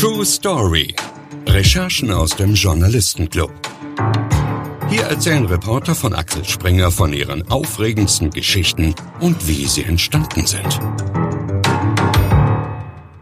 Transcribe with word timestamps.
True 0.00 0.24
Story. 0.24 0.94
Recherchen 1.46 2.10
aus 2.10 2.30
dem 2.30 2.54
Journalistenclub. 2.54 3.52
Hier 4.88 5.02
erzählen 5.02 5.44
Reporter 5.44 5.94
von 5.94 6.14
Axel 6.14 6.42
Springer 6.46 6.90
von 6.90 7.12
ihren 7.12 7.46
aufregendsten 7.50 8.30
Geschichten 8.30 8.94
und 9.20 9.46
wie 9.46 9.66
sie 9.66 9.84
entstanden 9.84 10.46
sind. 10.46 10.80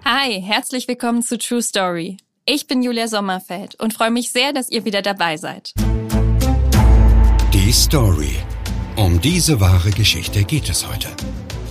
Hi, 0.05 0.41
herzlich 0.41 0.87
willkommen 0.87 1.25
zu 1.25 1.37
True 1.37 1.63
Story. 1.63 2.19
Ich 2.45 2.69
bin 2.69 2.81
Julia 2.85 3.09
Sommerfeld 3.09 3.75
und 3.81 3.93
freue 3.93 4.13
mich 4.13 4.31
sehr, 4.31 4.53
dass 4.53 4.71
ihr 4.71 4.85
wieder 4.85 5.03
dabei 5.03 5.37
seid. 5.37 5.73
Die 7.53 7.73
Story. 7.73 8.37
Um 8.95 9.21
diese 9.21 9.61
wahre 9.61 9.91
Geschichte 9.91 10.45
geht 10.45 10.69
es 10.69 10.89
heute. 10.89 11.09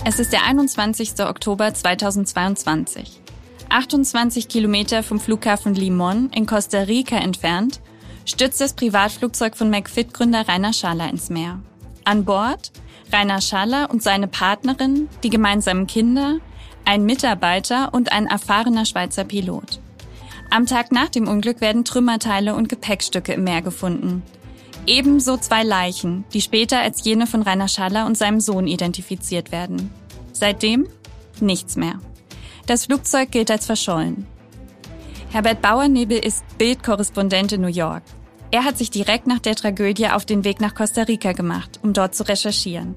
Es 0.04 0.18
ist 0.18 0.34
der 0.34 0.44
21. 0.44 1.20
Oktober 1.20 1.72
2022. 1.72 3.17
28 3.70 4.48
Kilometer 4.48 5.02
vom 5.02 5.20
Flughafen 5.20 5.74
Limon 5.74 6.30
in 6.34 6.46
Costa 6.46 6.80
Rica 6.80 7.16
entfernt, 7.16 7.80
stürzt 8.24 8.60
das 8.60 8.72
Privatflugzeug 8.72 9.56
von 9.56 9.70
McFit-Gründer 9.70 10.48
Rainer 10.48 10.72
Schaller 10.72 11.08
ins 11.10 11.28
Meer. 11.30 11.60
An 12.04 12.24
Bord 12.24 12.72
Rainer 13.12 13.40
Schaller 13.40 13.90
und 13.90 14.02
seine 14.02 14.28
Partnerin, 14.28 15.08
die 15.22 15.30
gemeinsamen 15.30 15.86
Kinder, 15.86 16.38
ein 16.84 17.04
Mitarbeiter 17.04 17.92
und 17.92 18.12
ein 18.12 18.26
erfahrener 18.26 18.84
Schweizer 18.84 19.24
Pilot. 19.24 19.80
Am 20.50 20.66
Tag 20.66 20.92
nach 20.92 21.08
dem 21.08 21.28
Unglück 21.28 21.60
werden 21.60 21.84
Trümmerteile 21.84 22.54
und 22.54 22.68
Gepäckstücke 22.68 23.34
im 23.34 23.44
Meer 23.44 23.62
gefunden. 23.62 24.22
Ebenso 24.86 25.36
zwei 25.36 25.62
Leichen, 25.62 26.24
die 26.32 26.40
später 26.40 26.80
als 26.80 27.04
jene 27.04 27.26
von 27.26 27.42
Rainer 27.42 27.68
Schaller 27.68 28.06
und 28.06 28.16
seinem 28.16 28.40
Sohn 28.40 28.66
identifiziert 28.66 29.52
werden. 29.52 29.90
Seitdem 30.32 30.86
nichts 31.40 31.76
mehr. 31.76 31.98
Das 32.68 32.84
Flugzeug 32.84 33.30
gilt 33.30 33.50
als 33.50 33.64
verschollen. 33.64 34.26
Herbert 35.30 35.62
Bauernebel 35.62 36.18
ist 36.18 36.44
Bildkorrespondent 36.58 37.52
in 37.52 37.62
New 37.62 37.68
York. 37.68 38.02
Er 38.50 38.62
hat 38.64 38.76
sich 38.76 38.90
direkt 38.90 39.26
nach 39.26 39.38
der 39.38 39.56
Tragödie 39.56 40.08
auf 40.08 40.26
den 40.26 40.44
Weg 40.44 40.60
nach 40.60 40.74
Costa 40.74 41.04
Rica 41.04 41.32
gemacht, 41.32 41.80
um 41.82 41.94
dort 41.94 42.14
zu 42.14 42.28
recherchieren. 42.28 42.94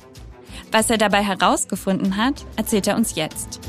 Was 0.73 0.89
er 0.89 0.97
dabei 0.97 1.23
herausgefunden 1.23 2.17
hat, 2.17 2.45
erzählt 2.57 2.85
er 2.87 2.97
uns 2.97 3.15
jetzt. 3.15 3.61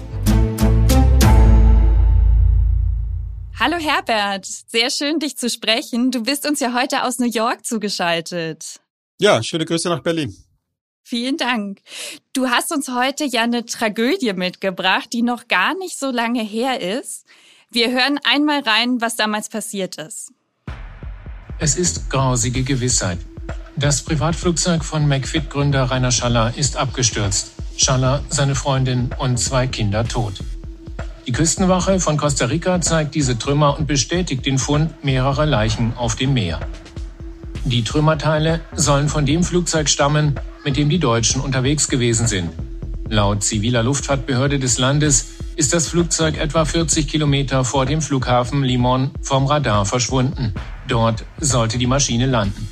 Hallo 3.61 3.77
Herbert, 3.77 4.47
sehr 4.47 4.91
schön 4.91 5.21
dich 5.21 5.37
zu 5.37 5.49
sprechen. 5.49 6.11
Du 6.11 6.25
bist 6.25 6.49
uns 6.49 6.59
ja 6.59 6.75
heute 6.75 7.05
aus 7.05 7.21
New 7.21 7.31
York 7.31 7.65
zugeschaltet. 7.65 8.81
Ja, 9.21 9.41
schöne 9.41 9.65
Grüße 9.65 9.89
nach 9.89 10.03
Berlin. 10.03 10.35
Vielen 11.03 11.37
Dank. 11.37 11.81
Du 12.33 12.49
hast 12.49 12.73
uns 12.73 12.89
heute 12.89 13.25
ja 13.25 13.43
eine 13.43 13.67
Tragödie 13.67 14.33
mitgebracht, 14.33 15.09
die 15.13 15.23
noch 15.23 15.49
gar 15.49 15.77
nicht 15.77 15.99
so 15.99 16.11
lange 16.11 16.43
her 16.43 16.81
ist. 16.81 17.27
Wir 17.71 17.91
hören 17.91 18.19
einmal 18.25 18.61
rein, 18.61 19.01
was 19.01 19.17
damals 19.17 19.49
passiert 19.49 19.97
ist. 19.97 20.33
Es 21.59 21.77
ist 21.77 22.11
grausige 22.11 22.63
Gewissheit. 22.63 23.19
Das 23.77 24.03
Privatflugzeug 24.03 24.85
von 24.85 25.09
McFit-Gründer 25.09 25.85
Rainer 25.85 26.13
Schaller 26.13 26.53
ist 26.57 26.77
abgestürzt. 26.77 27.53
Schaller, 27.77 28.23
seine 28.29 28.55
Freundin 28.55 29.11
und 29.19 29.39
zwei 29.39 29.67
Kinder 29.67 30.07
tot. 30.07 30.35
Die 31.27 31.33
Küstenwache 31.33 32.01
von 32.01 32.17
Costa 32.17 32.47
Rica 32.47 32.81
zeigt 32.81 33.15
diese 33.15 33.39
Trümmer 33.39 33.79
und 33.79 33.87
bestätigt 33.87 34.45
den 34.45 34.59
Fund 34.59 35.05
mehrerer 35.05 35.47
Leichen 35.47 35.97
auf 35.97 36.17
dem 36.17 36.35
Meer. 36.35 36.61
Die 37.65 37.85
Trümmerteile 37.85 38.61
sollen 38.73 39.09
von 39.09 39.25
dem 39.25 39.45
Flugzeug 39.45 39.89
stammen, 39.89 40.39
mit 40.65 40.77
dem 40.77 40.89
die 40.89 40.99
Deutschen 40.99 41.41
unterwegs 41.41 41.89
gewesen 41.89 42.27
sind. 42.27 42.51
Laut 43.09 43.43
ziviler 43.45 43.83
Luftfahrtbehörde 43.83 44.59
des 44.59 44.79
Landes 44.79 45.27
ist 45.57 45.75
das 45.75 45.89
Flugzeug 45.89 46.39
etwa 46.39 46.65
40 46.65 47.07
Kilometer 47.07 47.65
vor 47.65 47.85
dem 47.85 48.01
Flughafen 48.01 48.63
Limon 48.63 49.11
vom 49.21 49.47
Radar 49.47 49.85
verschwunden. 49.85 50.55
Dort 50.89 51.25
sollte 51.39 51.79
die 51.79 51.87
Maschine 51.87 52.27
landen. 52.27 52.69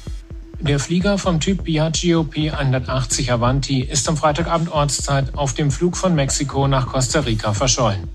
Der 0.61 0.79
Flieger 0.79 1.19
vom 1.19 1.41
Typ 1.41 1.65
Piaggio 1.65 2.21
P180 2.23 3.31
Avanti 3.31 3.81
ist 3.81 4.09
am 4.09 4.17
Freitagabend 4.17 4.71
Ortszeit 4.71 5.35
auf 5.35 5.55
dem 5.55 5.71
Flug 5.71 5.97
von 5.97 6.15
Mexiko 6.15 6.69
nach 6.69 6.87
Costa 6.87 7.21
Rica 7.21 7.55
verschollen. 7.55 8.09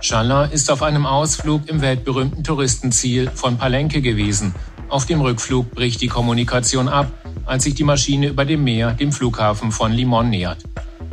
Schaller 0.00 0.52
ist 0.52 0.70
auf 0.70 0.82
einem 0.82 1.06
Ausflug 1.06 1.68
im 1.68 1.80
weltberühmten 1.80 2.44
Touristenziel 2.44 3.30
von 3.30 3.56
Palenque 3.56 4.02
gewesen. 4.02 4.54
Auf 4.88 5.06
dem 5.06 5.20
Rückflug 5.20 5.70
bricht 5.70 6.00
die 6.02 6.08
Kommunikation 6.08 6.88
ab 6.88 7.10
als 7.46 7.64
sich 7.64 7.74
die 7.74 7.84
Maschine 7.84 8.28
über 8.28 8.44
dem 8.44 8.64
Meer 8.64 8.92
dem 8.92 9.12
Flughafen 9.12 9.72
von 9.72 9.92
Limon 9.92 10.30
nähert. 10.30 10.64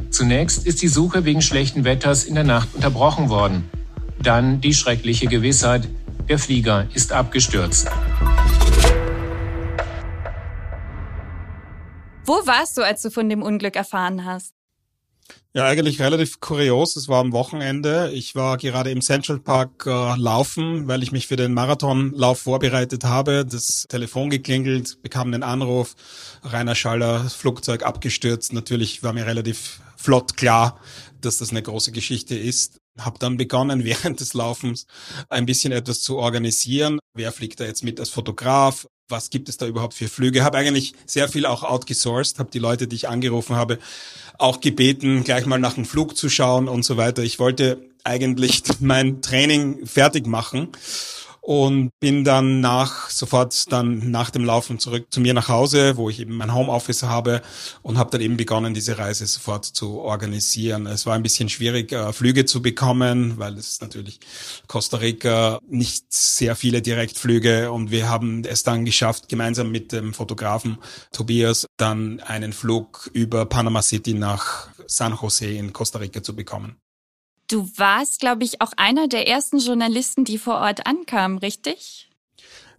Zunächst 0.09 0.65
ist 0.65 0.81
die 0.81 0.87
Suche 0.87 1.25
wegen 1.25 1.41
schlechten 1.41 1.85
Wetters 1.85 2.23
in 2.23 2.35
der 2.35 2.43
Nacht 2.43 2.69
unterbrochen 2.73 3.29
worden. 3.29 3.69
Dann 4.21 4.61
die 4.61 4.73
schreckliche 4.73 5.27
Gewissheit, 5.27 5.87
der 6.27 6.39
Flieger 6.39 6.87
ist 6.93 7.11
abgestürzt. 7.11 7.89
Wo 12.25 12.33
warst 12.45 12.77
du, 12.77 12.83
als 12.83 13.01
du 13.01 13.09
von 13.09 13.29
dem 13.29 13.41
Unglück 13.41 13.75
erfahren 13.75 14.25
hast? 14.25 14.53
Ja, 15.55 15.65
eigentlich 15.65 16.01
relativ 16.01 16.39
kurios. 16.39 16.95
Es 16.95 17.07
war 17.09 17.19
am 17.19 17.31
Wochenende. 17.31 18.09
Ich 18.11 18.33
war 18.33 18.57
gerade 18.57 18.89
im 18.89 19.01
Central 19.01 19.37
Park 19.37 19.85
äh, 19.85 20.15
laufen, 20.17 20.87
weil 20.87 21.03
ich 21.03 21.11
mich 21.11 21.27
für 21.27 21.35
den 21.35 21.53
Marathonlauf 21.53 22.39
vorbereitet 22.39 23.03
habe. 23.03 23.45
Das 23.45 23.85
Telefon 23.87 24.31
geklingelt, 24.31 24.99
bekam 25.03 25.27
einen 25.27 25.43
Anruf. 25.43 25.95
Rainer 26.41 26.73
Schaller, 26.73 27.29
Flugzeug 27.29 27.83
abgestürzt. 27.83 28.51
Natürlich 28.51 29.03
war 29.03 29.13
mir 29.13 29.27
relativ 29.27 29.79
flott 29.95 30.37
klar, 30.37 30.79
dass 31.21 31.37
das 31.37 31.51
eine 31.51 31.61
große 31.61 31.91
Geschichte 31.91 32.35
ist. 32.35 32.79
Hab 32.97 33.19
dann 33.19 33.37
begonnen, 33.37 33.83
während 33.85 34.21
des 34.21 34.33
Laufens 34.33 34.87
ein 35.29 35.45
bisschen 35.45 35.71
etwas 35.71 36.01
zu 36.01 36.17
organisieren. 36.17 36.97
Wer 37.15 37.31
fliegt 37.31 37.59
da 37.59 37.65
jetzt 37.65 37.83
mit 37.83 37.99
als 37.99 38.09
Fotograf? 38.09 38.87
Was 39.13 39.29
gibt 39.29 39.47
es 39.47 39.57
da 39.57 39.65
überhaupt 39.67 39.93
für 39.93 40.09
Flüge. 40.09 40.43
Habe 40.43 40.57
eigentlich 40.57 40.93
sehr 41.05 41.29
viel 41.29 41.45
auch 41.45 41.63
outgesourced, 41.63 42.39
habe 42.39 42.49
die 42.51 42.59
Leute, 42.59 42.87
die 42.87 42.97
ich 42.97 43.07
angerufen 43.07 43.55
habe, 43.55 43.79
auch 44.37 44.59
gebeten, 44.59 45.23
gleich 45.23 45.45
mal 45.45 45.59
nach 45.59 45.75
dem 45.75 45.85
Flug 45.85 46.17
zu 46.17 46.27
schauen 46.27 46.67
und 46.67 46.83
so 46.83 46.97
weiter. 46.97 47.23
Ich 47.23 47.39
wollte 47.39 47.77
eigentlich 48.03 48.63
mein 48.81 49.21
Training 49.21 49.85
fertig 49.85 50.27
machen 50.27 50.69
und 51.43 51.91
bin 51.99 52.23
dann 52.23 52.61
nach 52.61 53.09
sofort 53.09 53.69
dann 53.69 54.11
nach 54.11 54.29
dem 54.29 54.45
Laufen 54.45 54.79
zurück 54.79 55.07
zu 55.09 55.19
mir 55.19 55.33
nach 55.33 55.49
Hause, 55.49 55.97
wo 55.97 56.09
ich 56.09 56.21
eben 56.21 56.37
mein 56.37 56.53
Homeoffice 56.53 57.03
habe 57.03 57.41
und 57.81 57.97
habe 57.97 58.11
dann 58.11 58.21
eben 58.21 58.37
begonnen, 58.37 58.73
diese 58.73 58.97
Reise 58.97 59.27
sofort 59.27 59.65
zu 59.65 59.99
organisieren. 59.99 60.87
Es 60.87 61.05
war 61.05 61.15
ein 61.15 61.21
bisschen 61.21 61.49
schwierig, 61.49 61.91
äh, 61.91 62.13
Flüge 62.13 62.45
zu 62.45 62.61
bekommen, 62.61 63.37
weil 63.39 63.57
es 63.57 63.81
natürlich 63.81 64.21
Costa 64.67 64.97
Rica 64.97 65.59
nicht 65.67 66.05
sehr 66.13 66.55
viele 66.55 66.81
Direktflüge 66.81 67.73
und 67.73 67.91
wir 67.91 68.07
haben 68.07 68.45
es 68.45 68.63
dann 68.63 68.85
geschafft, 68.85 69.27
gemeinsam 69.27 69.69
mit 69.69 69.91
dem 69.91 70.13
Fotografen 70.13 70.77
Tobias 71.11 71.65
dann 71.75 72.21
einen 72.21 72.53
Flug 72.53 73.09
über 73.11 73.45
Panama 73.45 73.81
City 73.81 74.13
nach 74.13 74.69
San 74.87 75.17
Jose 75.21 75.47
in 75.47 75.73
Costa 75.73 75.99
Rica 75.99 76.23
zu 76.23 76.33
bekommen. 76.33 76.77
Du 77.53 77.69
warst, 77.77 78.19
glaube 78.19 78.43
ich, 78.43 78.61
auch 78.61 78.71
einer 78.77 79.07
der 79.07 79.27
ersten 79.27 79.59
Journalisten, 79.59 80.25
die 80.25 80.39
vor 80.39 80.55
Ort 80.55 80.87
ankamen, 80.87 81.37
richtig? 81.37 82.09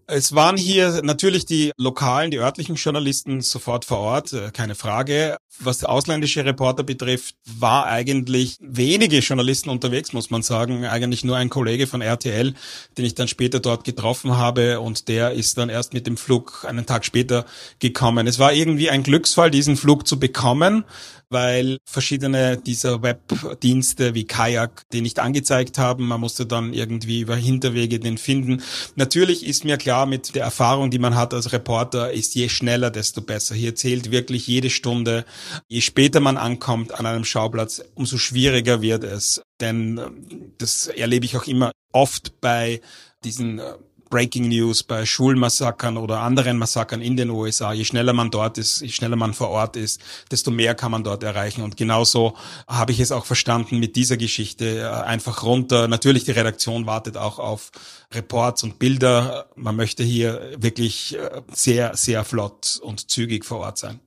Es 0.07 0.35
waren 0.35 0.59
hier 0.59 1.01
natürlich 1.03 1.47
die 1.47 1.73
lokalen, 1.79 2.31
die 2.31 2.39
örtlichen 2.39 2.75
Journalisten 2.75 3.41
sofort 3.41 3.87
vor 3.87 3.99
Ort, 3.99 4.33
äh, 4.35 4.51
keine 4.53 4.75
Frage. 4.75 5.37
Was 5.61 5.85
ausländische 5.85 6.45
Reporter 6.45 6.83
betrifft, 6.83 7.37
war 7.47 7.87
eigentlich 7.87 8.57
wenige 8.61 9.21
Journalisten 9.21 9.71
unterwegs, 9.71 10.13
muss 10.13 10.29
man 10.29 10.43
sagen. 10.43 10.85
Eigentlich 10.85 11.25
nur 11.25 11.37
ein 11.37 11.49
Kollege 11.49 11.87
von 11.87 12.03
RTL, 12.03 12.55
den 12.99 13.05
ich 13.05 13.15
dann 13.15 13.29
später 13.29 13.61
dort 13.61 13.85
getroffen 13.85 14.37
habe 14.37 14.81
und 14.81 15.09
der 15.09 15.31
ist 15.31 15.57
dann 15.57 15.69
erst 15.69 15.95
mit 15.95 16.07
dem 16.07 16.17
Flug 16.17 16.67
einen 16.69 16.87
Tag 16.87 17.05
später 17.05 17.47
gekommen. 17.79 18.27
Es 18.27 18.39
war 18.39 18.53
irgendwie 18.53 18.91
ein 18.91 19.05
Glücksfall, 19.05 19.51
diesen 19.51 19.77
Flug 19.77 20.09
zu 20.09 20.19
bekommen, 20.19 20.85
weil 21.31 21.79
verschiedene 21.85 22.57
dieser 22.57 23.03
Webdienste 23.03 24.15
wie 24.15 24.25
Kayak 24.25 24.83
den 24.93 25.05
nicht 25.05 25.19
angezeigt 25.19 25.79
haben. 25.79 26.07
Man 26.07 26.21
musste 26.21 26.47
dann 26.47 26.73
irgendwie 26.73 27.21
über 27.21 27.37
Hinterwege 27.37 28.01
den 28.01 28.19
finden. 28.19 28.63
Natürlich 28.97 29.47
ist 29.47 29.65
mir 29.65 29.77
klar, 29.77 29.94
mit 30.07 30.35
der 30.35 30.45
Erfahrung, 30.45 30.91
die 30.91 30.99
man 30.99 31.15
hat 31.15 31.33
als 31.33 31.53
Reporter, 31.53 32.13
ist 32.13 32.35
je 32.35 32.49
schneller, 32.49 32.91
desto 32.91 33.23
besser. 33.23 33.55
Hier 33.55 33.75
zählt 33.75 34.11
wirklich 34.11 34.47
jede 34.47 34.71
Stunde 34.71 35.25
Je 35.69 35.81
später 35.81 36.21
man 36.21 36.37
ankommt 36.37 36.95
an 36.95 37.07
einem 37.07 37.25
Schauplatz, 37.25 37.83
umso 37.95 38.19
schwieriger 38.19 38.83
wird 38.83 39.05
es. 39.05 39.43
Denn 39.61 39.99
äh, 39.99 40.11
das 40.59 40.87
erlebe 40.87 41.25
ich 41.25 41.37
auch 41.37 41.47
immer 41.47 41.73
oft 41.93 42.41
bei 42.41 42.81
diesen 43.25 43.59
äh, 43.59 43.75
Breaking 44.15 44.47
News, 44.47 44.85
bei 44.85 45.05
Schulmassakern 45.05 45.97
oder 45.97 46.21
anderen 46.21 46.57
Massakern 46.57 47.01
in 47.01 47.17
den 47.17 47.31
USA. 47.31 47.73
Je 47.73 47.85
schneller 47.85 48.13
man 48.13 48.31
dort 48.31 48.59
ist, 48.59 48.81
je 48.81 48.91
schneller 48.91 49.17
man 49.17 49.35
vor 49.35 49.49
Ort 49.49 49.75
ist, 49.75 50.01
desto 50.31 50.53
mehr 50.53 50.77
kann 50.77 50.93
man 50.93 51.03
dort 51.03 51.25
erreichen. 51.25 51.63
Und 51.63 51.77
genauso 51.77 52.37
habe 52.69 52.93
ich 52.93 53.01
es 53.01 53.11
auch 53.11 53.25
verstanden 53.25 53.81
mit 53.81 53.97
dieser 53.97 54.17
Geschichte. 54.17 54.83
Äh, 54.83 54.85
einfach 54.85 55.43
runter. 55.43 55.89
Natürlich, 55.89 56.23
die 56.23 56.31
Redaktion 56.31 56.87
wartet 56.87 57.17
auch 57.17 57.41
auf 57.41 57.73
Reports 58.13 58.63
und 58.63 58.79
Bilder. 58.79 59.51
Man 59.57 59.75
möchte 59.75 60.05
hier 60.05 60.53
wirklich 60.59 61.19
sehr, 61.53 61.97
sehr 61.97 62.23
flott 62.23 62.79
und 62.81 63.11
zügig 63.11 63.45
vor 63.45 63.59
Ort 63.59 63.79
sein. 63.79 63.99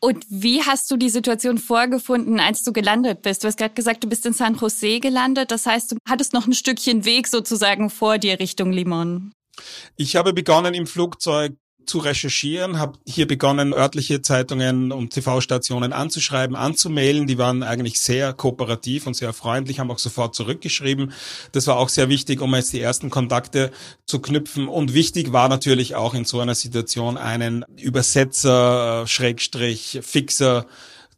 Und 0.00 0.24
wie 0.28 0.62
hast 0.62 0.90
du 0.90 0.96
die 0.96 1.08
Situation 1.08 1.58
vorgefunden, 1.58 2.38
als 2.38 2.62
du 2.62 2.72
gelandet 2.72 3.22
bist? 3.22 3.42
Du 3.42 3.48
hast 3.48 3.58
gerade 3.58 3.74
gesagt, 3.74 4.04
du 4.04 4.08
bist 4.08 4.24
in 4.26 4.32
San 4.32 4.54
Jose 4.54 5.00
gelandet. 5.00 5.50
Das 5.50 5.66
heißt, 5.66 5.92
du 5.92 5.96
hattest 6.08 6.32
noch 6.32 6.46
ein 6.46 6.52
Stückchen 6.52 7.04
Weg 7.04 7.26
sozusagen 7.26 7.90
vor 7.90 8.18
dir 8.18 8.38
Richtung 8.38 8.72
Limon. 8.72 9.32
Ich 9.96 10.14
habe 10.14 10.32
begonnen 10.32 10.74
im 10.74 10.86
Flugzeug 10.86 11.56
zu 11.88 11.98
recherchieren, 11.98 12.78
habe 12.78 12.98
hier 13.06 13.26
begonnen, 13.26 13.72
örtliche 13.72 14.22
Zeitungen 14.22 14.92
und 14.92 15.12
TV-Stationen 15.12 15.92
anzuschreiben, 15.92 16.56
anzumailen. 16.56 17.26
Die 17.26 17.38
waren 17.38 17.62
eigentlich 17.62 18.00
sehr 18.00 18.32
kooperativ 18.32 19.06
und 19.06 19.14
sehr 19.14 19.32
freundlich, 19.32 19.80
haben 19.80 19.90
auch 19.90 19.98
sofort 19.98 20.34
zurückgeschrieben. 20.34 21.12
Das 21.52 21.66
war 21.66 21.76
auch 21.76 21.88
sehr 21.88 22.08
wichtig, 22.08 22.40
um 22.40 22.54
jetzt 22.54 22.72
die 22.72 22.80
ersten 22.80 23.10
Kontakte 23.10 23.70
zu 24.06 24.20
knüpfen. 24.20 24.68
Und 24.68 24.94
wichtig 24.94 25.32
war 25.32 25.48
natürlich 25.48 25.94
auch 25.94 26.14
in 26.14 26.24
so 26.24 26.40
einer 26.40 26.54
Situation 26.54 27.16
einen 27.16 27.64
Übersetzer, 27.76 29.06
Schrägstrich, 29.06 30.00
Fixer, 30.02 30.66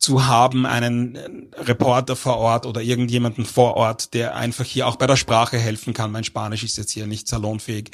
zu 0.01 0.27
haben, 0.27 0.65
einen 0.65 1.51
Reporter 1.59 2.17
vor 2.17 2.39
Ort 2.39 2.65
oder 2.65 2.81
irgendjemanden 2.81 3.45
vor 3.45 3.77
Ort, 3.77 4.15
der 4.15 4.35
einfach 4.35 4.65
hier 4.65 4.87
auch 4.87 4.97
bei 4.97 5.07
der 5.07 5.17
Sprache 5.17 5.59
helfen 5.59 5.93
kann. 5.93 6.11
Mein 6.11 6.25
Spanisch 6.25 6.65
ist 6.65 6.79
jetzt 6.79 6.93
hier 6.93 7.07
nicht 7.07 7.29
salonfähig. 7.29 7.91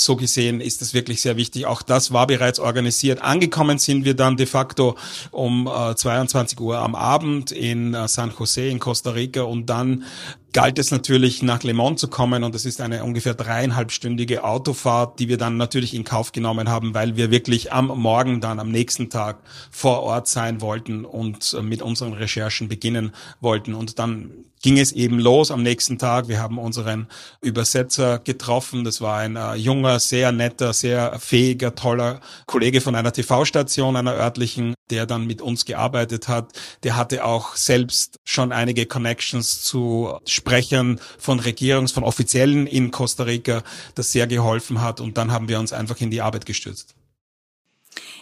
So 0.00 0.14
gesehen 0.14 0.60
ist 0.60 0.80
es 0.80 0.94
wirklich 0.94 1.20
sehr 1.20 1.36
wichtig. 1.36 1.66
Auch 1.66 1.82
das 1.82 2.12
war 2.12 2.28
bereits 2.28 2.60
organisiert. 2.60 3.20
Angekommen 3.20 3.78
sind 3.78 4.04
wir 4.04 4.14
dann 4.14 4.36
de 4.36 4.46
facto 4.46 4.96
um 5.32 5.66
äh, 5.66 5.96
22 5.96 6.60
Uhr 6.60 6.78
am 6.78 6.94
Abend 6.94 7.50
in 7.50 7.94
äh, 7.94 8.06
San 8.06 8.32
Jose 8.38 8.68
in 8.68 8.78
Costa 8.78 9.10
Rica 9.10 9.42
und 9.42 9.66
dann 9.66 10.04
galt 10.52 10.78
es 10.78 10.92
natürlich 10.92 11.42
nach 11.42 11.64
Le 11.64 11.74
Mans 11.74 12.00
zu 12.00 12.06
kommen 12.06 12.44
und 12.44 12.54
es 12.54 12.64
ist 12.64 12.80
eine 12.80 13.02
ungefähr 13.02 13.34
dreieinhalbstündige 13.34 14.44
Autofahrt, 14.44 15.18
die 15.18 15.28
wir 15.28 15.36
dann 15.36 15.56
natürlich 15.56 15.94
in 15.94 16.04
Kauf 16.04 16.30
genommen 16.30 16.68
haben, 16.68 16.94
weil 16.94 17.16
wir 17.16 17.32
wirklich 17.32 17.72
am 17.72 17.88
Morgen 17.88 18.40
dann 18.40 18.60
am 18.60 18.70
nächsten 18.70 19.10
Tag 19.10 19.38
vor 19.72 20.04
Ort 20.04 20.28
sein 20.28 20.60
wollten 20.60 21.04
und 21.04 21.54
äh, 21.58 21.62
mit 21.62 21.82
unseren 21.82 22.12
Recherchen 22.12 22.68
beginnen 22.68 23.10
wollten. 23.40 23.74
Und 23.74 23.98
dann 23.98 24.30
ging 24.62 24.78
es 24.78 24.92
eben 24.92 25.18
los 25.18 25.50
am 25.50 25.62
nächsten 25.62 25.98
Tag. 25.98 26.28
Wir 26.28 26.40
haben 26.40 26.58
unseren 26.58 27.08
Übersetzer 27.40 28.18
getroffen. 28.18 28.84
Das 28.84 29.00
war 29.00 29.18
ein 29.18 29.36
äh, 29.36 29.54
junger, 29.54 30.00
sehr 30.00 30.32
netter, 30.32 30.72
sehr 30.72 31.18
fähiger, 31.18 31.74
toller 31.74 32.20
Kollege 32.46 32.80
von 32.80 32.94
einer 32.94 33.12
TV-Station, 33.12 33.96
einer 33.96 34.14
örtlichen, 34.14 34.74
der 34.90 35.06
dann 35.06 35.26
mit 35.26 35.42
uns 35.42 35.64
gearbeitet 35.64 36.28
hat. 36.28 36.52
Der 36.82 36.96
hatte 36.96 37.24
auch 37.24 37.56
selbst 37.56 38.18
schon 38.24 38.52
einige 38.52 38.86
Connections 38.86 39.62
zu 39.62 40.18
Sprechern 40.26 41.00
von 41.18 41.40
Regierungs-, 41.40 41.92
von 41.92 42.04
Offiziellen 42.04 42.66
in 42.66 42.90
Costa 42.90 43.24
Rica, 43.24 43.62
das 43.94 44.12
sehr 44.12 44.26
geholfen 44.26 44.80
hat. 44.80 45.00
Und 45.00 45.18
dann 45.18 45.32
haben 45.32 45.48
wir 45.48 45.58
uns 45.58 45.72
einfach 45.72 46.00
in 46.00 46.10
die 46.10 46.22
Arbeit 46.22 46.46
gestürzt. 46.46 46.97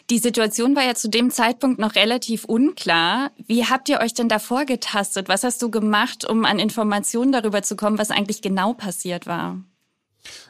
Die 0.09 0.19
Situation 0.19 0.77
war 0.77 0.85
ja 0.85 0.95
zu 0.95 1.09
dem 1.09 1.33
Zeitpunkt 1.33 1.81
noch 1.81 1.97
relativ 1.97 2.45
unklar. 2.45 3.33
Wie 3.45 3.65
habt 3.65 3.89
ihr 3.89 4.01
euch 4.01 4.15
denn 4.15 4.29
davor 4.29 4.65
getastet? 4.65 5.29
Was 5.29 5.43
hast 5.43 5.61
du 5.63 5.71
gemacht, 5.71 6.25
um 6.25 6.45
an 6.45 6.61
Informationen 6.61 7.33
darüber 7.33 7.63
zu 7.63 7.75
kommen, 7.75 7.99
was 7.99 8.13
eigentlich 8.13 8.41
genau 8.41 8.73
passiert 8.73 9.27
war? 9.27 9.59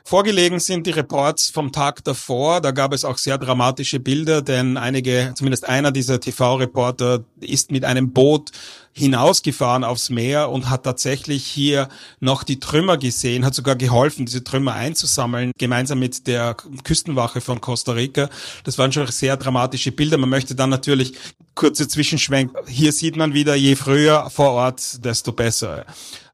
Vorgelegen 0.05 0.61
sind 0.61 0.87
die 0.87 0.91
Reports 0.91 1.50
vom 1.50 1.73
Tag 1.73 2.05
davor. 2.05 2.61
Da 2.61 2.70
gab 2.70 2.93
es 2.93 3.05
auch 3.05 3.19
sehr 3.19 3.38
dramatische 3.38 3.99
Bilder, 3.99 4.43
denn 4.43 4.76
einige, 4.76 5.32
zumindest 5.35 5.69
einer 5.69 5.91
dieser 5.91 6.20
TV-Reporter 6.20 7.25
ist 7.41 7.70
mit 7.70 7.85
einem 7.85 8.12
Boot 8.12 8.50
hinausgefahren 8.97 9.85
aufs 9.85 10.09
Meer 10.09 10.49
und 10.49 10.71
hat 10.71 10.85
tatsächlich 10.85 11.45
hier 11.45 11.89
noch 12.19 12.43
die 12.43 12.59
Trümmer 12.59 12.97
gesehen, 12.97 13.45
hat 13.45 13.55
sogar 13.55 13.77
geholfen, 13.77 14.25
diese 14.25 14.43
Trümmer 14.43 14.73
einzusammeln, 14.73 15.53
gemeinsam 15.59 15.99
mit 15.99 16.27
der 16.27 16.57
Küstenwache 16.83 17.43
von 17.43 17.61
Costa 17.61 17.93
Rica. 17.93 18.31
Das 18.65 18.79
waren 18.79 18.93
schon 18.93 19.07
sehr 19.09 19.37
dramatische 19.37 19.93
Bilder. 19.93 20.17
Man 20.17 20.31
möchte 20.31 20.55
dann 20.55 20.71
natürlich 20.71 21.13
kurze 21.55 21.89
Zwischenschwenk. 21.89 22.53
Hier 22.69 22.93
sieht 22.93 23.17
man 23.17 23.35
wieder, 23.35 23.55
je 23.55 23.77
früher 23.77 24.31
vor 24.31 24.53
Ort, 24.53 25.05
desto 25.05 25.33
besser. 25.33 25.85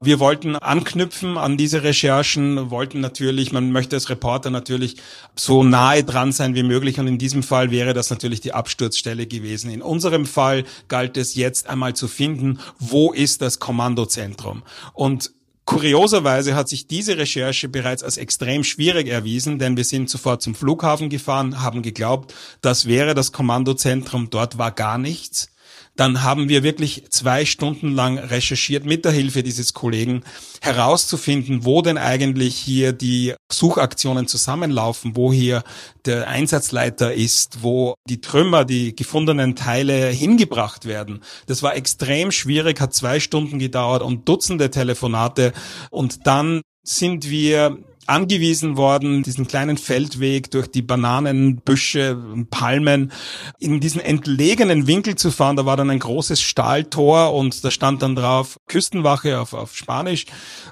Wir 0.05 0.19
wollten 0.19 0.57
anknüpfen 0.57 1.39
an 1.39 1.57
diese 1.57 1.85
Recherchen, 1.85 2.71
wollten 2.71 2.99
natürlich, 2.99 3.53
man 3.53 3.71
möchte 3.71 3.95
als 3.95 4.11
Reporter 4.11 4.51
natürlich 4.51 4.97
so 5.37 5.63
nahe 5.63 6.03
dran 6.03 6.33
sein 6.33 6.57
wie 6.57 6.65
möglich 6.65 6.99
und 6.99 7.07
in 7.07 7.19
diesem 7.19 7.45
Fall 7.45 7.71
wäre 7.71 7.95
das 7.95 8.11
natürlich 8.11 8.41
die 8.41 8.53
Absturzstelle 8.53 9.29
gewesen. 9.29 9.71
In 9.71 9.81
unserem 9.81 10.27
Fall 10.27 10.65
galt 10.89 11.17
es 11.17 11.37
jetzt 11.37 11.69
einmal 11.69 11.95
zu 11.95 12.09
finden, 12.09 12.52
wo 12.79 13.13
ist 13.13 13.43
das 13.43 13.59
Kommandozentrum? 13.59 14.63
Und 14.93 15.33
Kurioserweise 15.65 16.57
hat 16.57 16.69
sich 16.69 16.89
diese 16.89 17.17
Recherche 17.17 17.69
bereits 17.69 18.03
als 18.03 18.17
extrem 18.17 18.65
schwierig 18.65 19.07
erwiesen, 19.07 19.61
denn 19.61 19.77
wir 19.77 19.85
sind 19.85 20.11
sofort 20.11 20.43
zum 20.43 20.57
Flughafen 20.57 21.09
gefahren, 21.09 21.63
haben 21.63 21.83
geglaubt, 21.83 22.35
das 22.61 22.87
wäre 22.87 23.15
das 23.15 23.31
Kommandozentrum, 23.31 24.29
dort 24.29 24.59
war 24.59 24.73
gar 24.73 24.99
nichts 24.99 25.52
dann 25.97 26.23
haben 26.23 26.49
wir 26.49 26.63
wirklich 26.63 27.05
zwei 27.11 27.45
Stunden 27.45 27.95
lang 27.95 28.19
recherchiert 28.19 28.85
mit 28.85 29.05
der 29.05 29.13
Hilfe 29.13 29.43
dieses 29.43 29.75
Kollegen 29.75 30.25
herauszufinden, 30.61 31.65
wo 31.65 31.83
denn 31.83 31.99
eigentlich 31.99 32.57
hier 32.57 32.93
die 32.93 33.35
Suchaktionen 33.51 34.27
zusammenlaufen, 34.27 35.17
wo 35.17 35.33
hier 35.33 35.63
der 36.07 36.29
Einsatzleiter 36.29 37.13
ist, 37.13 37.63
wo 37.63 37.95
die 38.09 38.21
Trümmer, 38.21 38.65
die 38.65 38.97
gefundenen 38.97 39.55
Teile 39.55 40.09
hingebracht 40.09 40.87
werden. 40.87 41.23
Das 41.47 41.63
war 41.63 41.77
extrem 41.77 42.33
schwierig, 42.33 42.81
hat 42.81 42.95
zwei 42.95 43.21
Stunden 43.21 43.59
gedauert 43.59 44.03
und 44.03 44.29
Dutzende 44.29 44.71
Telefonate 44.71 45.53
und 45.91 46.27
dann 46.27 46.63
sind 46.85 47.29
wir 47.29 47.79
angewiesen 48.07 48.77
worden, 48.77 49.23
diesen 49.23 49.47
kleinen 49.47 49.79
Feldweg 49.79 50.51
durch 50.51 50.69
die 50.69 50.83
Bananenbüsche, 50.83 52.17
Palmen, 52.51 53.13
in 53.59 53.81
diesen 53.81 54.01
entlegenen 54.01 54.87
Winkel 54.87 55.17
zu 55.17 55.31
fahren. 55.31 55.57
Da 55.57 55.67
war 55.67 55.77
dann 55.77 55.91
ein 55.91 55.99
großes 55.99 56.41
Stahltor 56.41 57.35
und 57.35 57.65
da 57.65 57.71
stand 57.71 58.03
dann 58.03 58.17
drauf 58.17 58.59
Küstenwache 58.67 59.41
auf, 59.41 59.53
auf 59.53 59.77
Spanisch. 59.77 60.27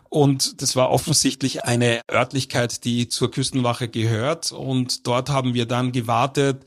Und 0.08 0.60
das 0.62 0.76
war 0.76 0.90
offensichtlich 0.90 1.64
eine 1.64 2.00
Örtlichkeit, 2.10 2.84
die 2.84 3.08
zur 3.08 3.30
Küstenwache 3.30 3.88
gehört. 3.88 4.52
Und 4.52 5.06
dort 5.06 5.30
haben 5.30 5.54
wir 5.54 5.66
dann 5.66 5.92
gewartet 5.92 6.64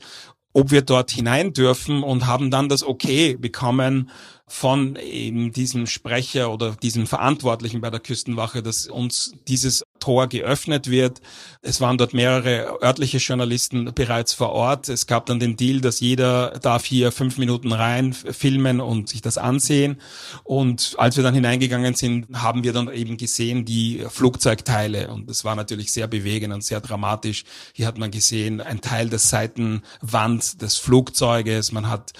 ob 0.54 0.70
wir 0.70 0.82
dort 0.82 1.10
hinein 1.10 1.52
dürfen 1.52 2.02
und 2.02 2.26
haben 2.26 2.50
dann 2.50 2.68
das 2.68 2.84
Okay 2.84 3.36
bekommen 3.36 4.08
von 4.46 4.96
eben 4.96 5.52
diesem 5.52 5.86
Sprecher 5.86 6.52
oder 6.52 6.72
diesem 6.72 7.06
Verantwortlichen 7.06 7.80
bei 7.80 7.90
der 7.90 8.00
Küstenwache, 8.00 8.62
dass 8.62 8.86
uns 8.86 9.34
dieses 9.48 9.84
Tor 10.00 10.26
geöffnet 10.26 10.90
wird. 10.90 11.22
Es 11.62 11.80
waren 11.80 11.96
dort 11.96 12.12
mehrere 12.12 12.78
örtliche 12.82 13.16
Journalisten 13.18 13.90
bereits 13.94 14.34
vor 14.34 14.50
Ort. 14.50 14.90
Es 14.90 15.06
gab 15.06 15.24
dann 15.24 15.40
den 15.40 15.56
Deal, 15.56 15.80
dass 15.80 16.00
jeder 16.00 16.58
darf 16.60 16.84
hier 16.84 17.10
fünf 17.10 17.38
Minuten 17.38 17.72
rein 17.72 18.12
filmen 18.12 18.82
und 18.82 19.08
sich 19.08 19.22
das 19.22 19.38
ansehen. 19.38 19.98
Und 20.42 20.94
als 20.98 21.16
wir 21.16 21.24
dann 21.24 21.32
hineingegangen 21.32 21.94
sind, 21.94 22.26
haben 22.34 22.64
wir 22.64 22.74
dann 22.74 22.92
eben 22.92 23.16
gesehen 23.16 23.64
die 23.64 24.04
Flugzeugteile. 24.10 25.08
Und 25.08 25.30
das 25.30 25.44
war 25.46 25.56
natürlich 25.56 25.90
sehr 25.90 26.06
bewegend 26.06 26.52
und 26.52 26.62
sehr 26.62 26.82
dramatisch. 26.82 27.44
Hier 27.72 27.86
hat 27.86 27.96
man 27.96 28.10
gesehen, 28.10 28.60
ein 28.60 28.82
Teil 28.82 29.08
der 29.08 29.18
Seitenwand 29.18 30.60
des 30.60 30.76
Flugzeuges. 30.76 31.72
Man 31.72 31.88
hat 31.88 32.12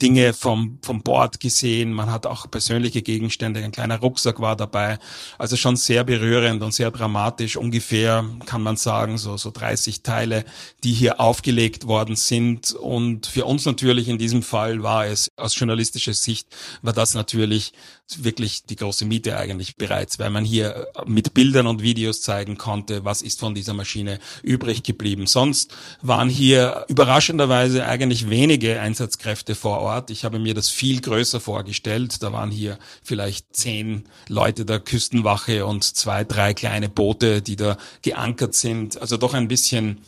Dinge 0.00 0.32
vom, 0.32 0.78
vom 0.82 1.02
Bord 1.02 1.40
gesehen. 1.40 1.92
Man 1.92 2.10
hat 2.10 2.26
auch 2.26 2.50
persönliche 2.50 3.02
Gegenstände. 3.02 3.62
Ein 3.62 3.72
kleiner 3.72 3.98
Rucksack 3.98 4.40
war 4.40 4.56
dabei. 4.56 4.98
Also 5.38 5.56
schon 5.56 5.76
sehr 5.76 6.04
berührend 6.04 6.62
und 6.62 6.72
sehr 6.72 6.90
dramatisch. 6.90 7.56
Ungefähr 7.56 8.24
kann 8.46 8.62
man 8.62 8.76
sagen, 8.76 9.18
so, 9.18 9.36
so 9.36 9.50
30 9.50 10.02
Teile, 10.02 10.44
die 10.84 10.92
hier 10.92 11.20
aufgelegt 11.20 11.86
worden 11.86 12.16
sind. 12.16 12.72
Und 12.72 13.26
für 13.26 13.44
uns 13.44 13.64
natürlich 13.64 14.08
in 14.08 14.18
diesem 14.18 14.42
Fall 14.42 14.82
war 14.82 15.06
es 15.06 15.28
aus 15.36 15.58
journalistischer 15.58 16.14
Sicht 16.14 16.48
war 16.82 16.92
das 16.92 17.14
natürlich 17.14 17.72
wirklich 18.18 18.64
die 18.64 18.76
große 18.76 19.04
Miete 19.04 19.36
eigentlich 19.36 19.76
bereits, 19.76 20.18
weil 20.18 20.30
man 20.30 20.44
hier 20.44 20.88
mit 21.06 21.32
Bildern 21.34 21.66
und 21.66 21.82
Videos 21.82 22.22
zeigen 22.22 22.58
konnte, 22.58 23.04
was 23.04 23.22
ist 23.22 23.38
von 23.38 23.54
dieser 23.54 23.74
Maschine 23.74 24.18
übrig 24.42 24.82
geblieben. 24.82 25.26
Sonst 25.26 25.72
waren 26.02 26.28
hier 26.28 26.86
überraschenderweise 26.88 27.86
eigentlich 27.86 28.28
wenige 28.28 28.80
Einsatzkräfte 28.80 29.54
vor 29.54 29.78
Ort. 29.78 29.89
Ich 30.10 30.24
habe 30.24 30.38
mir 30.38 30.54
das 30.54 30.68
viel 30.68 31.00
größer 31.00 31.40
vorgestellt. 31.40 32.22
Da 32.22 32.32
waren 32.32 32.50
hier 32.50 32.78
vielleicht 33.02 33.54
zehn 33.54 34.04
Leute 34.28 34.64
der 34.64 34.80
Küstenwache 34.80 35.66
und 35.66 35.84
zwei, 35.84 36.24
drei 36.24 36.54
kleine 36.54 36.88
Boote, 36.88 37.42
die 37.42 37.56
da 37.56 37.76
geankert 38.02 38.54
sind. 38.54 39.00
Also 39.00 39.16
doch 39.16 39.34
ein 39.34 39.48
bisschen 39.48 39.98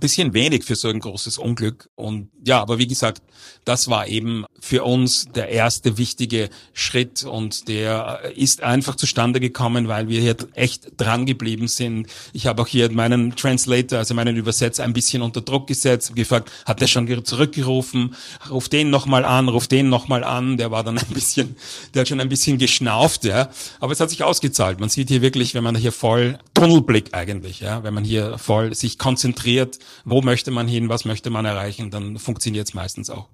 bisschen 0.00 0.32
wenig 0.32 0.64
für 0.64 0.76
so 0.76 0.88
ein 0.88 1.00
großes 1.00 1.38
Unglück. 1.38 1.90
Und 1.96 2.28
ja, 2.44 2.60
aber 2.60 2.78
wie 2.78 2.86
gesagt, 2.86 3.22
das 3.64 3.88
war 3.88 4.06
eben 4.06 4.44
für 4.60 4.84
uns 4.84 5.26
der 5.34 5.48
erste 5.48 5.98
wichtige 5.98 6.50
Schritt 6.72 7.24
und 7.24 7.68
der 7.68 8.32
ist 8.36 8.62
einfach 8.62 8.94
zustande 8.94 9.40
gekommen, 9.40 9.88
weil 9.88 10.08
wir 10.08 10.20
hier 10.20 10.36
echt 10.54 10.92
dran 10.96 11.26
geblieben 11.26 11.68
sind. 11.68 12.06
Ich 12.32 12.46
habe 12.46 12.62
auch 12.62 12.68
hier 12.68 12.90
meinen 12.92 13.34
Translator, 13.34 13.98
also 13.98 14.14
meinen 14.14 14.36
Übersetzer 14.36 14.84
ein 14.84 14.92
bisschen 14.92 15.22
unter 15.22 15.40
Druck 15.40 15.66
gesetzt, 15.66 16.14
gefragt, 16.14 16.50
hat 16.64 16.80
der 16.80 16.86
schon 16.86 17.08
zurückgerufen, 17.24 18.14
ruf 18.50 18.68
den 18.68 18.90
nochmal 18.90 19.24
an, 19.24 19.48
ruf 19.48 19.66
den 19.66 19.88
nochmal 19.88 20.22
an, 20.22 20.56
der 20.56 20.70
war 20.70 20.84
dann 20.84 20.98
ein 20.98 21.08
bisschen, 21.08 21.56
der 21.92 22.00
hat 22.00 22.08
schon 22.08 22.20
ein 22.20 22.28
bisschen 22.28 22.58
geschnauft, 22.58 23.24
ja. 23.24 23.50
Aber 23.80 23.92
es 23.92 24.00
hat 24.00 24.10
sich 24.10 24.22
ausgezahlt. 24.22 24.78
Man 24.78 24.88
sieht 24.88 25.08
hier 25.08 25.22
wirklich, 25.22 25.54
wenn 25.54 25.64
man 25.64 25.76
hier 25.76 25.92
voll 25.92 26.38
Tunnelblick 26.54 27.14
eigentlich, 27.14 27.60
ja, 27.60 27.82
wenn 27.82 27.94
man 27.94 28.04
hier 28.04 28.38
voll 28.38 28.74
sich 28.74 28.98
konzentriert, 28.98 29.78
wo 30.04 30.22
möchte 30.22 30.50
man 30.50 30.68
hin, 30.68 30.88
was 30.88 31.04
möchte 31.04 31.30
man 31.30 31.44
erreichen, 31.44 31.90
dann 31.90 32.18
funktioniert 32.18 32.68
es 32.68 32.74
meistens 32.74 33.10
auch. 33.10 33.28